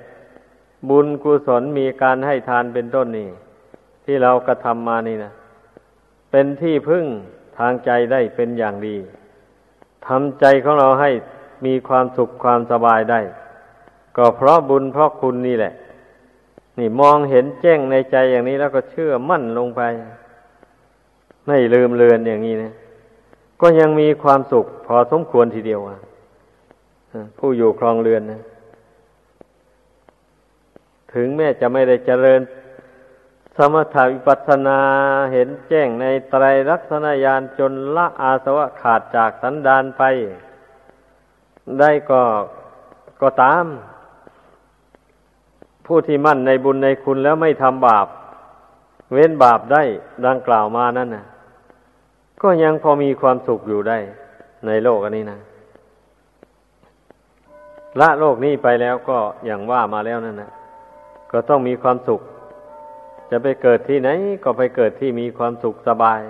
[0.91, 3.29] บุญกุศลมีการให้ทานเป็นต้นนี่
[4.05, 5.33] ที่เรากระทำมานี่นะ
[6.31, 7.05] เป็นที่พึ่ง
[7.59, 8.97] ทางใจได้เป็นอย่างดี
[10.07, 11.11] ทำใจของเราให้
[11.67, 13.21] มีความสุขความสบายได้
[14.17, 15.73] ก็เพราะบุญเพราะคุณนี่แหละ
[16.79, 19.83] นี่มองเห็นแจ้งในใจอย่างนี้แล้วก็เชื่อมั่นลงไป
[21.47, 22.73] ไม่ลืมเลือนอย่างนี้นะ
[23.61, 25.97] ก็ยังมีความสุขพอสมควรทีเดียวอะ
[27.39, 28.41] ผู้อยู่ครองเรือนนะ
[31.17, 32.41] ถึงแม้จะไม่ได้เจริญ
[33.57, 34.81] สมถวิปัสนา
[35.33, 40.03] เห็นแจ้งในไตรลักษณญาณจนละอาสวะขาดจากสันดานไป
[41.81, 42.23] ได้ก็
[43.23, 43.65] ก็ตาม
[45.87, 48.07] ผู้ที่มั่นในบุญในคุณแล้วไม่ทำบาป
[49.13, 49.83] เว้นบาปได้
[50.27, 51.25] ดังกล่าวมานั่นนะ
[52.43, 53.99] ก็ยังพอมีความสุขอยู่ได้
[54.67, 55.39] ในโลกอันนี้นะ
[58.01, 60.51] ละโลกนี้ไปแล้วก็อย่างว่ามาแล้วนั่นนะ
[61.33, 62.21] ก็ต้องมีความสุข
[63.31, 64.09] จะไปเกิดที่ไหน
[64.45, 66.21] ก็ไปเกิดที่มีความสุขสบาย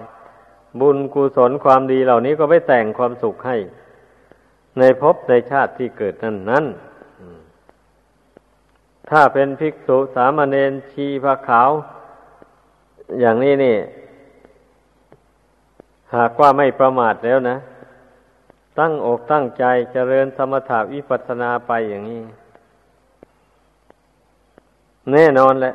[0.81, 3.57] บุญกุศลความดีเหล่านี้ก็ไปแต่งความสุขให้
[4.79, 6.65] ในภพในชาติที่เกิดนั้นนั้น
[9.11, 11.71] ถ้าเป็นภิกษุสามเณรชีพระขาว
[13.21, 13.77] อย่างนี้นี่
[16.15, 17.57] หากว่าไม่ประมาทแล้วนะ
[18.79, 22.23] ตั้งอกตั้งใจเจริญสมถาวิปัสสนาไปอย่างนี้
[25.13, 25.75] แน่นอนแหละ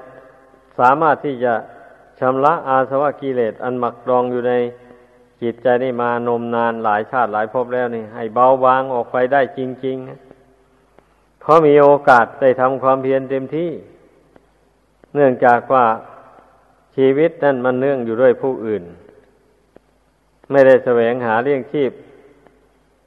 [0.79, 1.53] สามารถที่จะ
[2.19, 4.53] ชำระอาสวะกิเลสอันหมักดองอยู่ใน
[5.41, 13.71] จิตใจนี่มานมนานหลายชาติหลายภพแล้วนี่ ให้เบาบางออกไปได้จริงๆ เพราะมีโอกาสได้ทำความเพียรเต็มที่
[15.15, 15.85] เนื่องจากว่า
[16.95, 18.83] ชีวิตนั่นมันเนื่องอยู่ด้วยผู้อื่น
[20.51, 21.91] ไม่ได้แสวงหาเลี้ยงชีพ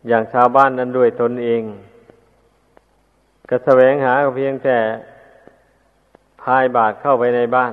[0.08, 1.62] อย่างชาวบ้านนั้นด้วยตนเอง
[3.48, 4.76] ก็แสวงหาเพียงแต่
[6.44, 7.72] พายบาทเข้าไปในบ้าน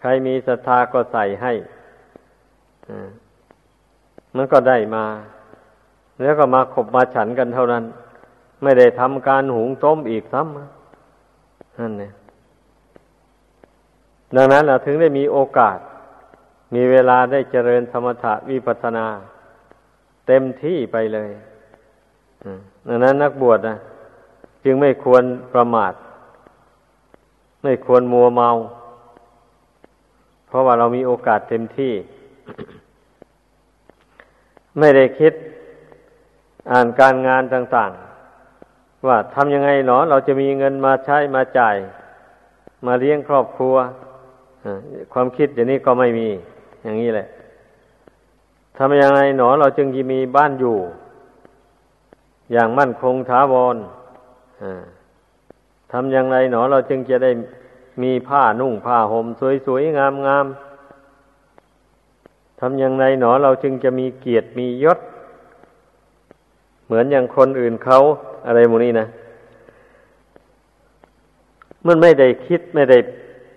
[0.00, 1.52] ใครมีศรัทธาก็ใส่ให้
[4.36, 5.06] มันก็ได้มา
[6.22, 7.84] แล้วก็มาขบมาฉันกันเท่านั้น
[8.62, 12.12] ไม่ได้ทำการหุงต้มอีกซ้ำนั่นเนี่ย
[14.36, 15.78] ดังนั้นเราถึงได้มีโอกาส
[16.74, 19.06] มีเวลาได้เจริญธรรมถะวิปัสนา
[20.26, 21.30] เต็มที่ไปเลย
[22.88, 23.76] ดังนั้นนักบวชนะ
[24.64, 25.92] จึงไม่ควรประมาท
[27.62, 28.50] ไม่ควรมัวเมา
[30.46, 31.92] เพราะว่าเรามีโอกาสเต็มที่
[34.78, 35.32] ไม่ได้คิด
[36.72, 37.90] อ่านการงานต่าง
[38.48, 41.76] ๆ ว่าทำยังไงหนอ เราจะมีเงินมาใช้มาจ่าย
[42.86, 43.76] มาเลี้ยงครอบครัว
[45.12, 46.28] ความคิดอย่างนี้ก็ไม่มี
[46.82, 47.26] อย่างนี้แหละ
[48.78, 50.76] ทำยังไงหนอ เราจึงจะมีบ้านอยู่
[52.52, 53.76] อย่างมั่นคงถาวร
[55.92, 57.30] ทำอย่างไรหนอเราจึงจะได้
[58.02, 59.26] มีผ้านุ่งผ้าห่ม
[59.66, 64.98] สวยๆงามๆทำอย่างไรหนอเราจึงจะมีเกียรติมียศ
[66.86, 67.98] เหมือนอย่างคนอื่นเขา
[68.46, 69.06] อะไรมูนี้นะ
[71.86, 72.98] มันไม่ได้คิดไม่ได้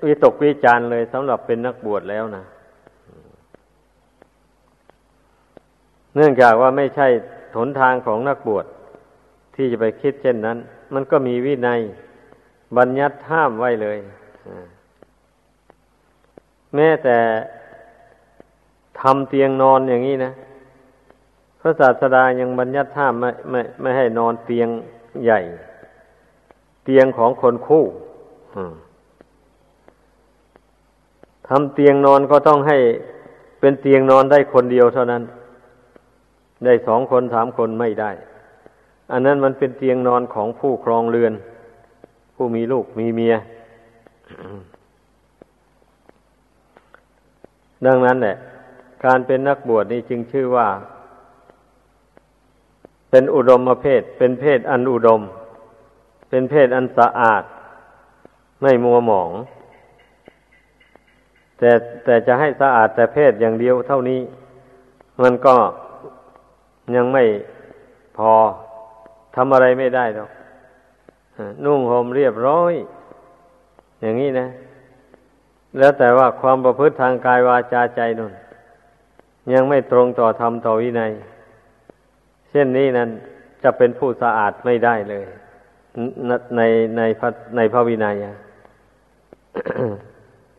[0.06, 2.44] วิตกวิจารเลยสำหรับเป็นนักบวชแล้วนะ
[6.16, 7.08] เนื่องจากว่าไม่ใช่
[7.58, 8.66] หนทางของนักบวช
[9.56, 10.58] ที่จะไปคิดเช่นนั้น
[10.94, 11.80] มันก็มีวินัย
[12.78, 13.98] บัญญัติห้ามไว้เลย
[16.76, 17.18] แม้แต่
[19.00, 20.32] ทำเตียงนอนอย่างนี้นะ
[21.60, 24.68] พระศาสดายังบัญญัติห้ามไม่ไม่ไม่ให้นอนเตียง
[25.24, 25.40] ใหญ่
[26.84, 27.84] เตียงของคนคู่
[31.48, 32.78] ทำเตียงนอนก็ต้องให้
[33.60, 35.24] เป็นเตียงนอนได้คนเดียวเท่านั้น
[36.66, 38.12] ได้สองคนสามคนไม่ได้
[39.12, 41.34] อันนั้นมันเป็นเตียงนอนของผู้ครองเรือน
[42.36, 43.36] ผู้มีลูกมีเมีย
[47.86, 48.36] ดังนั้นแหละ
[49.06, 50.68] การเป็นนักบวชนี่จึงชื่อว่า
[53.10, 55.22] เป็นอุดมเพศ เป็นเพศอันอุดม
[56.30, 57.44] เป็นเพศอันสะอาด
[58.62, 59.32] ไม่มัวหมอง
[61.58, 61.72] แต่
[62.04, 64.22] แต่จะให้สะอาดแต่เพศอย่างเดียวเท่านี้
[65.22, 65.56] มันก็
[66.96, 67.24] ยังไม่
[68.18, 68.32] พอ
[69.36, 70.30] ทำอะไรไม่ได้หรอก
[71.66, 72.74] นุ่งห่มเรียบร้อย
[74.02, 74.48] อย่างนี้นะ
[75.78, 78.34] แล้วแต่ว่าความประพฤติทางกายวาจาใจนั่น
[79.54, 81.12] ยังไม่ตรงต่อธรรมต่อวินัย
[82.50, 83.10] เช่นนี้นั้น
[83.64, 85.26] จะเป็นผู้สะอาดไม่ได้เลย
[86.58, 86.62] ใน
[86.98, 88.16] ในพระในพระวินัย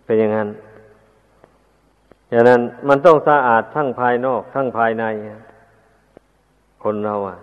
[0.05, 0.49] เป็นอย่างนั้น
[2.31, 5.05] อย่างนั้นมันต้องสะอาดทั้งภายนอก ทั้งภายใน
[6.85, 7.37] คนเราอะ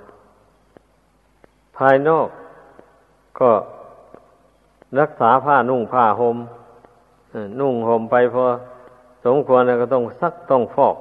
[1.77, 2.27] ภายนอก
[3.39, 3.51] ก็
[4.99, 6.38] รักษาผ้านุ่งผ้าหม่ม
[7.59, 8.45] นุ่งห่มไปพอ
[9.25, 10.95] สมควรแล้วก็ต้องซักต้องฟอก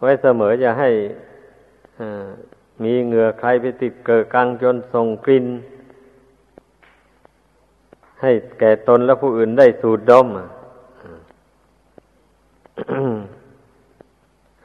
[0.00, 0.90] ไว้เสมออย่าให้
[2.82, 5.46] มีเหงื่อใครไปติดเกิดกังจนส่งกลิ่น
[8.22, 10.26] ให้แก่ตนและผู้อื่นได้สูดดม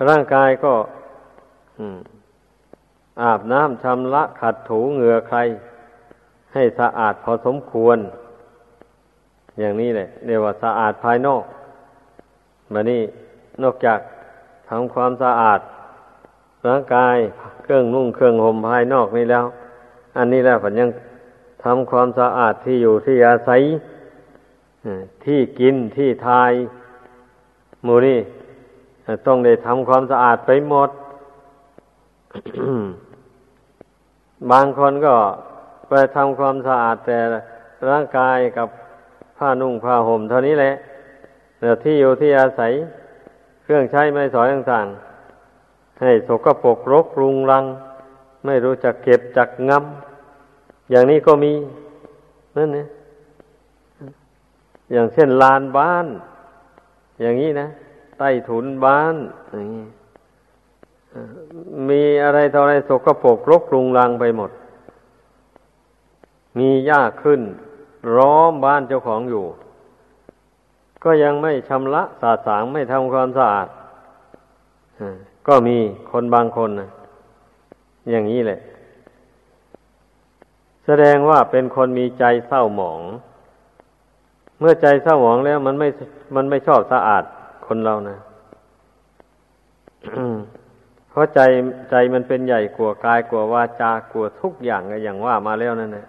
[0.09, 0.73] ร่างกายก็
[3.21, 5.39] อาบน้ำชำระขัดถูเหงื่อใคร
[6.55, 7.97] ให้สะอาดพอสมควร
[9.59, 11.43] อย่างนี้แหละเรียกว่าสะอาดภายนอก
[12.73, 13.01] มานี่
[13.63, 13.99] นอกจาก
[14.69, 15.59] ทำความสะอาด
[16.67, 17.17] ร่างกาย
[17.63, 19.45] เครื่องนุ่งเครื่องห่มภายนอกนี่แล้ว
[20.17, 20.89] อันนี้แล้วผมยัง
[21.63, 23.61] ทำความสะอาดที่อยู่ที่อาศัย
[25.25, 26.51] ที่กินที่ทาย
[27.85, 28.19] มูนี่
[29.27, 30.89] ต้องได้ทำความสะอาดไปหมด
[34.51, 35.15] บางคนก็
[35.89, 37.19] ไปทำความสะอาดแต่
[37.89, 38.67] ร่างกายกับ
[39.37, 40.73] ผ้านุ่งผ้าห่มเท่านี้แหละ
[41.59, 42.71] แต่ที่อยู่ที่อาศัย
[43.63, 47.65] เครื่องใช้ไม่สอยต่างๆ ให้สกปรกรกรุงรัง
[48.45, 51.53] ไม่รู้จักเก็บจักงำอย่างนี้ก็มี
[52.57, 52.85] นั่นนี่
[54.91, 56.05] อย่างเช่นลานบ้าน
[57.21, 57.67] อย่างนี้นะ
[58.17, 59.15] ใต้ถุนบ้าน
[59.53, 59.85] อย่างนี้
[61.89, 64.51] มีอะไรต่ออะไรสกปรกรกรุงรังไปหมด
[66.59, 67.41] มีหญ้าขึ้น
[68.15, 69.45] ร้อมบ้านเจ้าของอยู่
[71.03, 73.67] ก็ยังไม่ชำระสาสางไม่ทำความสะอาด
[75.47, 75.77] ก็มี
[76.11, 76.89] คนบางคนนะ
[78.11, 78.59] อย่างนี้แหละ
[80.85, 83.01] แสดงว่าเป็นคนมีใจเศร้าหมอง
[84.59, 85.89] เมื่อใจเศร้าหมองแล้ว มันไม่
[86.35, 87.23] มันไม่ชอบสะอาด
[87.67, 88.17] คนเรานะ
[91.09, 91.39] เพราะใจ
[91.89, 96.07] ใจมันเป็นใหญ่กว่ากายกว่าวาจากลัวทุกอย่างอย่างว่ามาแล้วนั่นแหละ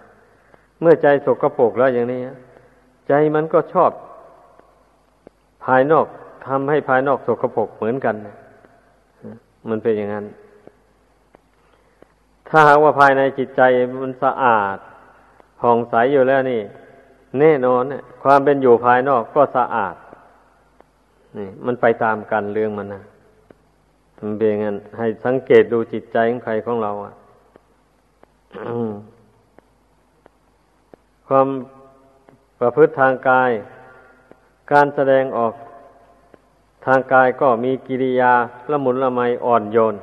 [0.80, 2.20] เมื่อใจสกรปรกแล้วอย่างนี้
[3.08, 3.90] ใจมันก็ชอบ
[5.64, 6.06] ภายนอก
[6.46, 8.14] ทำให้ภายนอกสกรปรกเหมือนกัน
[9.68, 10.26] มันเป็นอย่างนั้น
[12.48, 13.62] ถ้าหากว่าภายในจิตใจ
[14.02, 14.76] มันสะอาด
[15.60, 16.60] ผ่องใสอยู่แล้วนี่
[17.40, 17.82] แน่นอน
[18.22, 19.94] ความเป็นอยู่ภายนอกก็สะอาด
[21.38, 23.02] นี่ มันไปตามกันเรื่องมันนะ
[24.20, 27.12] มันเป็นงั้นให้สังเกตดูจิตใจของใครของเรา อะ
[31.30, 31.48] ความ
[32.60, 33.50] ประพฤติทางกาย
[34.72, 35.52] การแสดงออก
[36.86, 38.32] ทางกายก็มีกิริยา
[38.70, 39.94] ละมุนละไมอ่อนโยน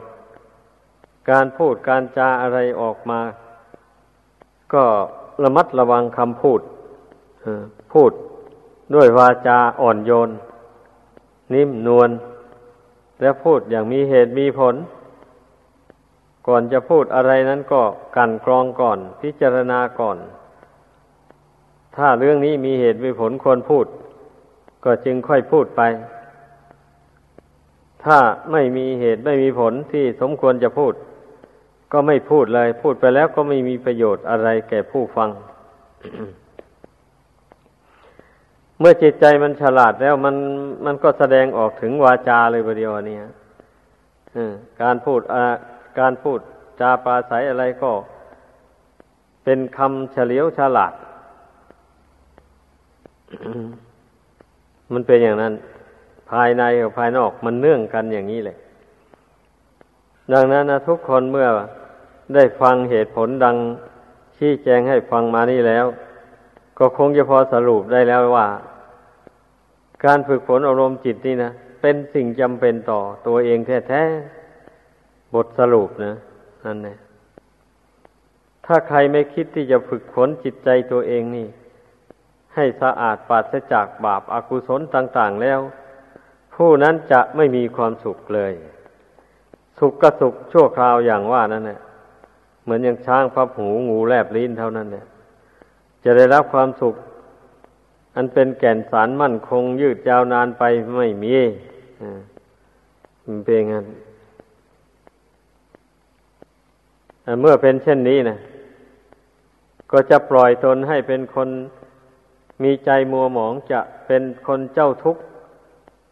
[1.30, 3.22] การพูดการจาอะไรออกมา
[4.74, 4.86] ก็
[5.44, 6.62] ระมัดระวังคำพูด
[7.94, 8.12] พูด
[8.96, 10.30] ด้วยวาจาอ่อนโยน
[11.54, 12.10] นิ่มนวล
[13.22, 14.76] และพูดอย่างมีเหตุมีผล
[16.48, 17.82] ก่อนจะพูดอะไรนั้นก็
[18.16, 20.18] กันกรองก่อน พิจารณาก่อน
[21.96, 23.86] ถ้าเรื่องนี้มีเหตุมีผลควรพูด
[24.86, 25.82] ก็จึงค่อยพูดไป
[28.04, 28.18] ถ้า
[28.52, 30.94] ไม่มีเหตุไม่มีผลที่สมควรจะพูด
[31.92, 35.30] ก็ไม่พูดเลย พูดไปแล้วก็ไม่มีประโยชน์อะไรแก่ผู้ฟัง
[38.80, 40.36] เมื่อจิตใจมันฉลาดแล้วมัน
[40.86, 43.18] มันก็แสดงออกถึงวาจาเลยประเดียวนี้
[44.82, 45.22] การพูด
[46.00, 46.40] การพูด
[46.80, 47.92] จาปาศัยอะไรก็
[49.44, 50.94] เป็นคำเฉลียวฉลาด
[54.94, 55.54] มันเป็นอย่างนั้น
[56.32, 58.58] ภายในกับภายนอกมันเนื่องกันอย่างนี้เลย
[60.34, 61.48] ดังนั้นนะทุกคนเมื่อ
[62.36, 63.56] ได้ฟังเหตุผลดัง
[64.38, 65.86] ชี้แจงให้ฟังมานี่แล้ว
[66.80, 68.48] ก็คงจะพอสรุปได้แล้วว่า
[70.06, 76.14] การฝึกฝนอารมณ์จิตนี่นะเป็นสิ่งจำเป็นต่อตัวเองแท้ๆบทสรุปนะ
[76.66, 76.98] นั่นแหละ
[78.66, 81.48] ถ้าใครไม่คิดที่จะฝึกฝนจิตใจตัวเองนี่
[82.56, 85.60] ให้สะอาดปราศจากบาปอากุศลต่าง ๆ แล้ว
[86.56, 88.54] ผู้นั้นจะไม่มีความสุขเลย
[89.80, 91.80] สุขก็สุขชั่วคราวอย่างว่านั่นแหละ
[92.64, 95.06] เหมือนอย่างช้างพับหูงูแลบลิ้นเท่านั้นเนี่ย
[96.04, 96.96] จะได้รับความสุข
[98.16, 100.64] อันเป็นแก่นสารมั่นคงยืดยาวนานไป
[100.98, 101.36] ไม่มี
[103.26, 103.86] มันเป็นงั้น
[107.42, 108.38] เมื่อเป็นเช่นนี้นะ
[109.92, 111.50] ก็จะปล่อยตนให้เป็นคน
[112.64, 115.22] มีใจมัวหมองจะเป็นคนเจ้าทุกข์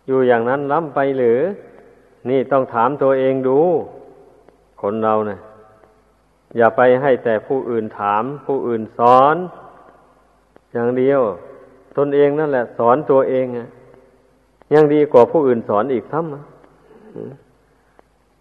[0.08, 1.40] อยู่อย่างนั้นล้ำไปหรือ
[2.30, 3.60] นี่ต้องถามตัวเองดู
[4.82, 5.40] คนเราเนะี่ย
[6.58, 9.36] อย่าไปให้แต่ผู้อื่นถาม ผู้อื่นสอน
[10.74, 11.22] อย่างเดียว
[11.98, 13.68] ตนเองนั่นแหละ สอนตัวเองอะ
[14.74, 16.26] ยังดีกว่าผู้อื่นสอนอีกทั้ง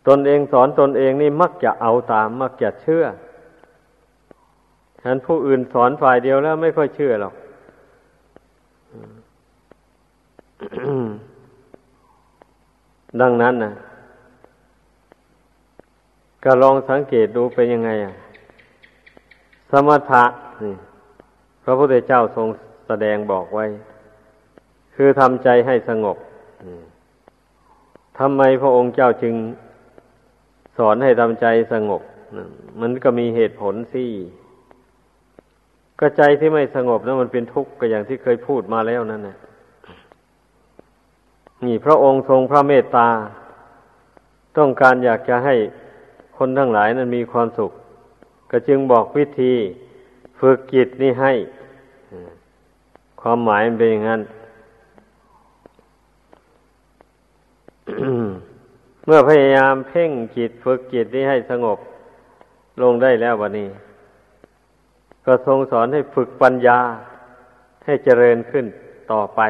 [0.08, 3.04] ตนเองสอนตนเองนี่มักจะเอาตาม มักจะเชื่อ
[5.00, 7.34] ฉะนั้นผู้อื่นสอนฝ่ายเดียวแล้วไม่ค่อยเชื่อหรอก
[13.20, 13.72] ดังนั้นนะ
[16.44, 18.14] ก็ลองสังเกตดูเป็นยังไงอะ
[19.70, 20.24] สมถะ
[20.62, 20.74] นี่
[21.64, 22.48] พระพุทธเจ้าทรง
[22.86, 23.66] แสดงบอกไว้
[24.94, 26.16] คือทำใจให้สงบ
[28.18, 29.34] ทำไมพระองค์เจ้าจึง
[30.76, 32.02] สอนให้ทำใจสงบ
[32.80, 34.04] มันก็มีเหตุผลสิ
[36.00, 39.36] ก็ใจที่ไม่สงบนั้นมันเป็นทุกข์ก็อย่างที่เคยพูดมาแล้วนั่นแหละ
[41.66, 43.08] นี่พระองค์ทรงพระเมตตา
[44.58, 45.54] ต้องการอยากจะให้
[46.36, 47.70] คนทั้งหลายนั้นมีความสุข
[48.50, 49.54] ก็จึงบอกวิธี
[50.40, 51.32] ฝึกจิตนี่ให้
[53.20, 54.22] ความหมายเป็นอย่างนั้น
[59.06, 61.78] เมื่อพยายามเพ่งจิตฝึกจิตนี้ให้สงบ
[62.82, 63.68] ลงได้แล้ววันนี้
[65.26, 66.78] ก็ทรงสอนให้ฝึกปัญญา
[67.84, 68.66] ให้เจริญขึ้น
[69.12, 69.40] ต่อไป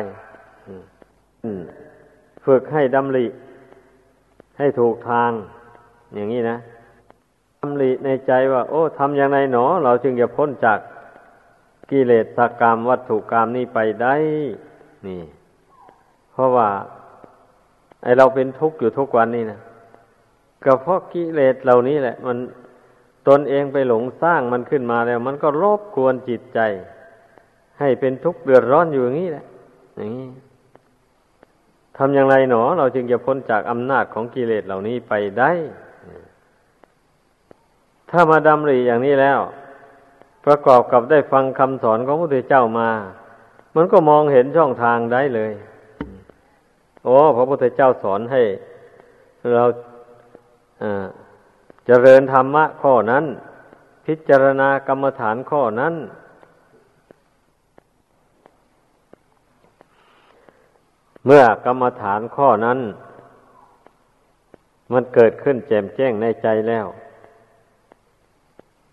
[2.46, 3.26] ฝึกให้ดำริ
[4.58, 5.30] ให้ถูกทาง
[6.14, 6.56] อย่างนี้นะ
[7.60, 10.78] ดำริในใจว่า โอ้ทำอย่างไรหนอ เราจึงจะพ้นจาก
[11.90, 12.26] กิเลส
[12.60, 14.14] กรรมวัตถุกรรมนี้ไปได้
[15.06, 15.22] นี่
[16.32, 16.68] เพราะว่า
[18.02, 19.60] ไอเราเป็นทุกข์อยู่ทุกวันนี้นะ
[20.64, 22.38] ก็เพราะกิเลสเหล่านี้แหละ มัน
[23.28, 26.60] ตนเองไปหลงสร้างมันขึ้นมาแล้ว มันก็รบกวนจิตใจ
[27.78, 29.44] ให้เป็นทุกข์เดือดร้อนอยู่อย่างนี้แหละ
[29.96, 30.28] อย่างนี้
[32.02, 35.50] ทำอย่างไรหนอ เราจึงจะพ้นจากอำนาจของกิเลสเหล่านี้ไปได้
[38.10, 39.38] ถ้ามาดำริอย่างนี้แล้ว
[40.46, 42.90] ประกอบกับได้ฟังคำสอนของพระพุทธเจ้ามา
[43.76, 45.52] มันก็มองเห็นช่องทางได้เลย
[47.04, 48.42] โอ้พระพุทธเจ้าสอนให้
[49.54, 49.64] เรา
[51.86, 53.24] เจริญธรรมะข้อนั้น
[54.06, 55.94] พิจารณากรรมฐานข้อนั้น
[61.26, 62.78] เมื่อกรรมฐานข้อนั้น
[64.92, 66.86] มันเกิดขึ้นแจ่มแจ้งในใจแล้ว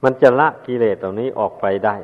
[0.04, 1.96] มันจะละกิเลสเหล่านี้ออกไปได้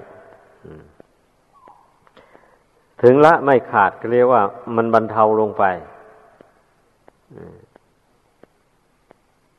[3.02, 4.42] ถึงละไม่ขาดก็เรียกว่า
[4.76, 5.64] มันบรรเทาลงไป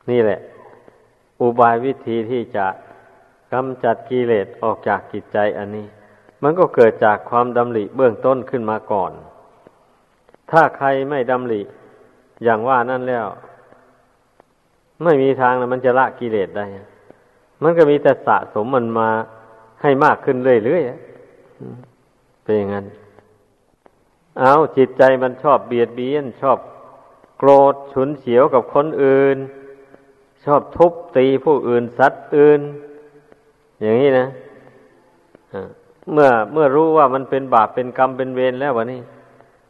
[0.09, 0.39] นี่แหละ
[1.41, 2.67] อุบายวิธีที่จะ
[3.53, 5.87] กำจัดกิเลสออกจากจิตใจอันนี้
[6.43, 9.11] มันก็เกิดจากความดำริเบื้องต้นขึ้นมาก่อน
[10.51, 11.61] ถ้าใครไม่ดำริ
[12.43, 13.25] อย่างว่านั่นแล้ว
[15.03, 16.65] ไม่มีทางนะมันจะละกิเลสได้
[17.63, 19.09] มันก็มีแต่สะสมมันมา
[19.81, 22.85] ให้มากขึ้นเรื่อยๆเป็นอย่างนั้น
[24.39, 26.57] เอาจิตใจมันชอบเบียดเบียน ชอบ
[27.37, 29.37] โกรธฉุนเฉียวกับคนอื่น
[30.45, 32.61] ชอบทุบตีผู้อื่นสัตว์อื่น
[33.81, 34.27] อย่างนี้นะ
[36.13, 39.01] เมื่อเมื่อรู้ว่ามันเป็นบาปเป็นกรรมเป็นเวรแล้ววะนี่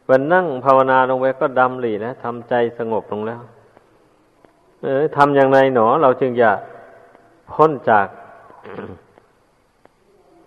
[0.08, 3.40] วันนั่งภาวนาลงไปก็ดำหลีนะทำใจสงบลงแล้ว
[4.82, 6.50] เออทำอย่างไรหนอ เราจึงจะ
[7.52, 8.06] พ้นจาก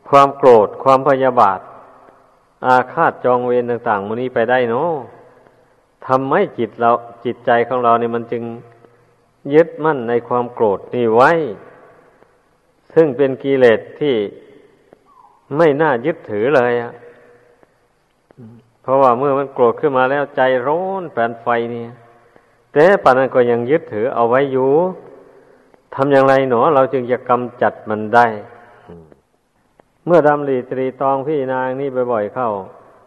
[0.10, 1.60] ความโกรธความพยาบาท
[2.66, 4.92] อาฆาตจองเวรต่างๆมันนี้ไปได้เนาะ
[6.08, 6.92] ทำให้จิตเรา
[7.26, 8.44] จิตใจของเราเนี่ยมันจึง
[9.54, 11.32] ยึดมั่นในความโกรธนี่ไว้
[12.94, 14.16] ซึ่งเป็นกิเลสที่
[15.58, 16.92] ไม่น่ายึดถือเลยอะ
[18.90, 21.86] ราะว่าเมื่อมันโกรธขึ้นมาแล้วใจร้อนแผนไฟนี่
[22.74, 24.72] แต่ป่านนั้นก็ยังยึดถือเอาไว้อยู่
[25.96, 28.26] ทำอย่างไรหนอ เราจึงจะกำจัดมันได้
[30.06, 32.50] เมื่อดำรีตรีตองพี่นางนี่บ่อยๆเข้า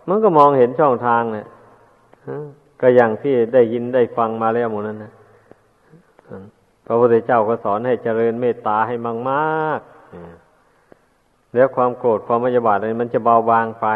[0.09, 1.47] มันก็มองเห็นช่องทางเนี่ย
[2.81, 5.13] ก็อย่างที่ได้ยินได้ฟังมาแล้วหมดนั้นนะ
[6.87, 9.81] พระพุทธเจ้าก็สอนให้เจริญเมตตาให้มากมาก
[11.55, 13.87] แล้วความโกรธความมยาบาทอะไรมันจะเบาบางไป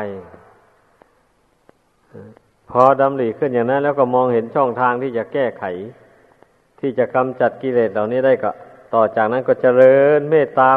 [2.71, 5.65] พอดำริขึ้นอย่างนั้น แล้วก็มองเห็นช่องทางที่จะแก้ไข
[6.81, 8.51] ที่จะกำจัดกิเลสเหล่านี้ได้ก็
[8.95, 10.71] ต่อจากนั้นก็เจริญเมตตา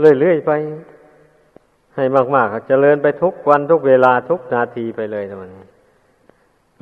[0.00, 0.50] เรื่อยๆไป
[1.96, 5.64] ให้มากๆเจริญไปทุกวันทุกเวลาทุกนาทีไปเลยทั้งนี้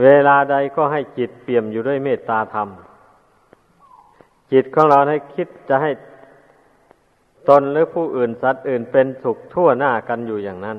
[0.03, 2.69] เวลาใดก็ให้จิตเปี่ยมอยู่ด้วยเมตตาธรรม
[4.53, 5.91] จิตของเราให้คิดจะให้
[7.49, 10.79] ตนหรือผู้อื่นสัตว์อื่นเป็นสุขทั่วหน้ากันอยู่อย่างนั้น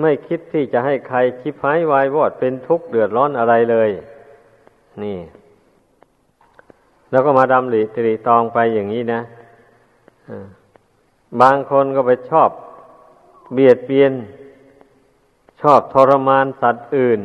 [0.00, 3.90] ไม่คิดที่จะให้ใครชิบหายวายวอดเป็นทุกข์เดือดร้อนอะไรเลย
[5.02, 5.18] นี่
[7.10, 9.20] แล้วก็มาดำหลีตรีตองไปอย่างนี้นะ
[11.40, 12.50] บางคนก็ไปชอบ
[13.52, 14.12] เบียดเบียน
[15.62, 17.20] ชอบทรมานสัตว์อื่น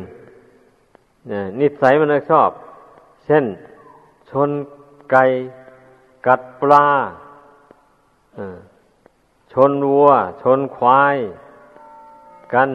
[1.60, 2.50] นิสัยมันชอบ
[3.24, 3.44] เช่น
[4.30, 4.50] ชน
[5.10, 5.24] ไก่
[6.26, 6.86] กัดปลา
[9.52, 10.08] ชนวัว
[10.42, 11.16] ชนควาย
[12.54, 12.70] กัน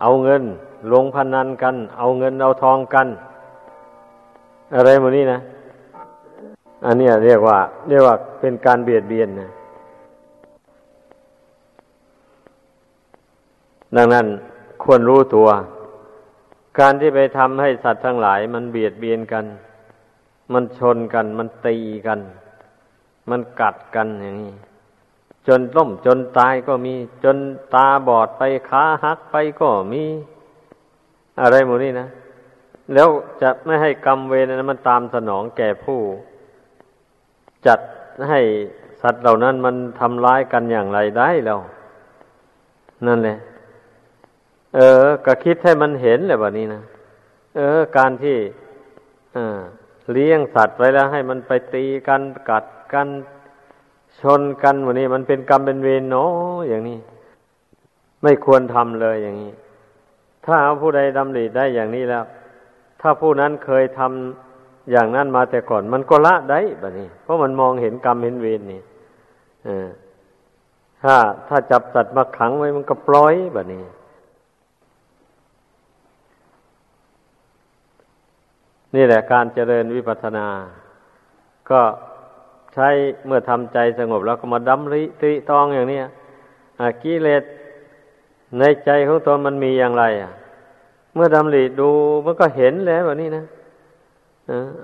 [0.00, 0.42] เอาเงิน
[0.92, 3.08] ลงพนันกัน เอาเงินเอาทองกัน
[4.74, 5.38] อะไรหมดนี้นะ
[6.84, 9.50] อันนี้เรียกว่า เรียกว่าเป็นการเบียดเบียนนะ
[13.96, 14.26] ดังนั้น
[14.82, 15.48] ควรรู้ตัว
[16.78, 19.44] การที่ไปทำให้สัตว์ทั้งหลายมันเบียดเบียนกัน
[20.52, 21.76] มันชนกัน มันตี
[22.06, 22.20] กัน
[23.30, 24.54] มันกัดกันอย่างนี้
[25.48, 26.94] จนล้มจนตายก็มี
[27.24, 27.36] จน
[27.74, 30.04] ตาบอดไปขาหักไปก็มี
[31.40, 32.08] อะไรหมดนี่นะ
[32.94, 33.08] แล้ว
[33.42, 36.00] จะไม่ให้กรรมเวรนั้นมันตามสนองแก่ผู้
[37.66, 37.80] จัด
[38.28, 38.40] ให้
[39.02, 41.60] สัตว์เหล่านั้นมันทำร้ายกันอย่างไรได้แล้ว
[43.06, 43.38] นั่นแหละ
[44.74, 46.82] เออ ก็คิดให้มันเห็นแหละแบบนี้นะ
[47.56, 48.36] เออ การที่
[50.12, 53.08] เลี้ยงสัตว์ไว้แล้วให้มันไปตีกันกัดกัน
[54.20, 56.98] ชนกันวันนี้มันเป็นกรรมเป็นเวรเนาะอย่างนี้
[58.22, 59.52] ไม่ควรทำเลยอย่างนี้
[60.46, 62.24] ถ้าผู้ใดดำริได้อย่างนี้แล้ว
[63.00, 68.80] ถ้าผู้นั้นเคยทำอย่างนั้นมาแต่ก่อน มันก็ละได้แบบนี้ เพราะมันมองเห็นกรรมเห็นเวรนี่
[71.02, 71.14] ถ้า
[71.48, 73.82] ถ้าจับสัตว์มาขังไว้มันก็ปล่อยแบบนี้
[78.94, 80.46] นี่แหละการเจริญวิปัสสนา
[81.70, 81.80] ก็
[82.78, 82.90] ใช้
[83.26, 86.00] เมื่อทำใจสงบแล้วก็มาดำริติตองอย่างนี้
[87.02, 87.42] กิเลส
[88.58, 90.30] ในใจของตนมันมีอย่างไรอะ
[91.14, 91.90] เมื่อดำริดู
[92.24, 93.44] มันก็เห็นแล้วแบบนี้นะ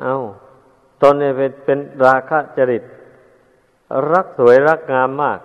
[0.03, 0.15] เอา
[1.03, 2.83] ตนเนี่ยเป็นเป็นราคะจริต
[4.13, 5.39] รักสวยรักงามมาก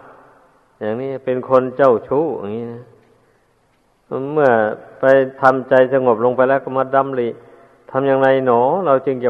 [0.80, 2.82] อย่างนี้เป็นคนเจ้าชู้อย่างนี้นะ
[4.34, 4.50] เมื่อ
[5.00, 5.06] ไป
[5.41, 7.30] ทำใจสงบลงไปแล้วก็มาดำริ
[7.91, 9.30] ทำอย่างไรหนอ เราจึงจะ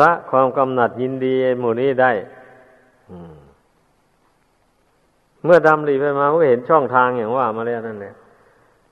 [0.00, 2.12] ละความกำหนัดยินดีหมู่นี้ได้
[5.44, 8.14] เมื่อดำริไปมาก็เห็นช่องทางอย่างว่ามาแล้วนั่นแหละ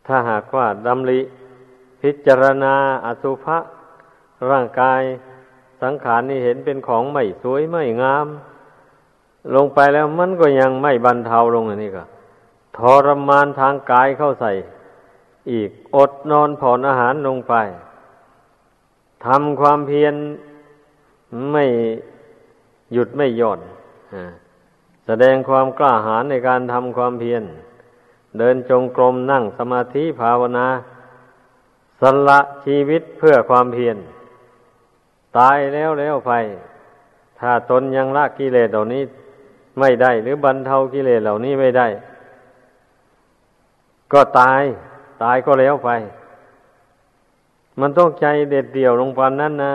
[0.07, 1.21] ถ้าหากว่าดำริ
[2.03, 2.75] พิจารณา
[3.05, 3.59] อสุภะ
[4.51, 5.03] ร่างกาย
[5.83, 8.27] สังขารนี่เห็นเป็นของไม่สวยไม่งาม
[9.55, 12.05] ลงไปแล้วมันก็ยังไม่บรรเทาลงอันนี้ก็
[12.79, 14.53] ทรมานทางกายเข้าใส่
[15.53, 17.55] อีกอดนอนผ่อนอาหารลงไป
[19.27, 20.15] ทำความเพียร
[21.53, 21.65] ไม่
[22.93, 23.61] หยุดไม่หย่อน
[25.07, 27.43] แสดงความกล้าหาญในการทำความเพียร
[28.39, 30.67] เดินจงกรมนั่งสมาธิภาวนา
[32.01, 33.97] สละชีวิตเพื่อความเพียร
[35.39, 36.33] ตายแล้วแล้วไป
[37.39, 39.03] ถ้าตนยังละกิเลสเหล่านี้
[39.79, 41.87] ไม่ได้ หรือบรรเทากิเลสเหล่านี้ไม่ได้
[44.13, 44.63] ก็ตาย
[45.23, 45.91] ตายก็แล้วไป
[47.81, 49.75] มันต้องใจเด็ดเดี่ยวลงปานนั้นนะ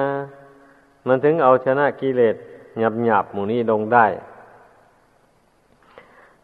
[1.08, 2.36] มันถึงเอาชนะกิเลส
[2.80, 4.06] หยับหยับหมู่นี้ลงได้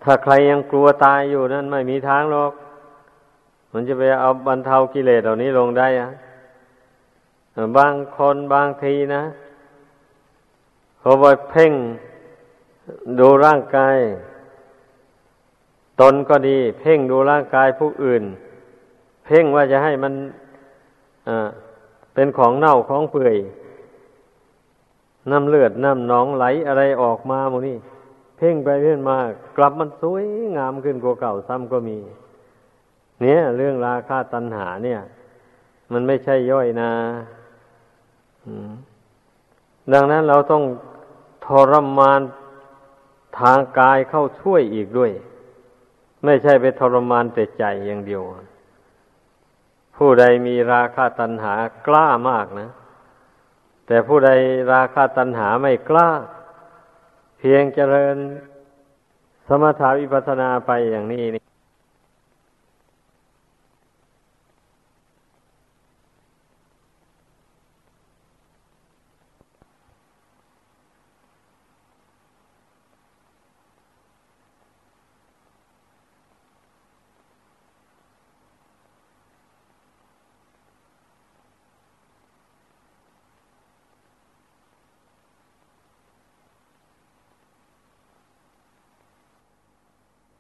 [0.04, 2.54] ถ้าใครยังกลัวตายอยู่นั้นไม่มีทางหรอก
[3.74, 6.10] มันจะไปเอาบรรเทากิเลสเหล่านี้ลงได้อะ
[7.78, 9.24] บางคนบางทีนะ
[11.00, 11.74] เขาไปเพ่ง
[13.20, 13.98] ดูร่างกาย
[16.02, 18.24] ตนก็ดี เพ่งดูร่างกายผู้อื่น
[19.26, 20.14] เพ่งว่าจะให้มัน
[22.14, 23.36] เป็นของเน่าของเปื่อย
[25.32, 27.78] น้ำเลือดน้ำหนองไหลอะไรออกมาหมนี่
[28.38, 29.18] เพ่งไปเพ่งมา
[29.58, 30.26] กลับมันสวย
[30.58, 31.98] งามขึ้นกว่าเก่าซ้ำก็มี
[33.22, 35.00] เนี่ย เรื่องราคาตัณหาเนี่ย
[35.92, 36.92] มันไม่ใช่ย่อยนะ
[39.94, 40.64] ดังนั้นเราต้อง
[41.46, 42.22] ทรมาน
[43.40, 45.12] ทางกายเข้าช่วยอีกด้วย
[46.26, 48.24] ไม่ใช่ไปทรมานแต่ใจอย่างเดียว
[49.96, 51.54] ผู้ใดมีราคะตัณหา
[51.88, 52.70] กล้ามากนะ
[53.88, 54.30] แต่ผู้ใด
[54.74, 56.10] ราคาตัณหาไม่กล้า
[57.38, 58.18] เพียงเจริญ
[59.48, 61.47] สมถาวิปัสนาไปอย่างนี้นี่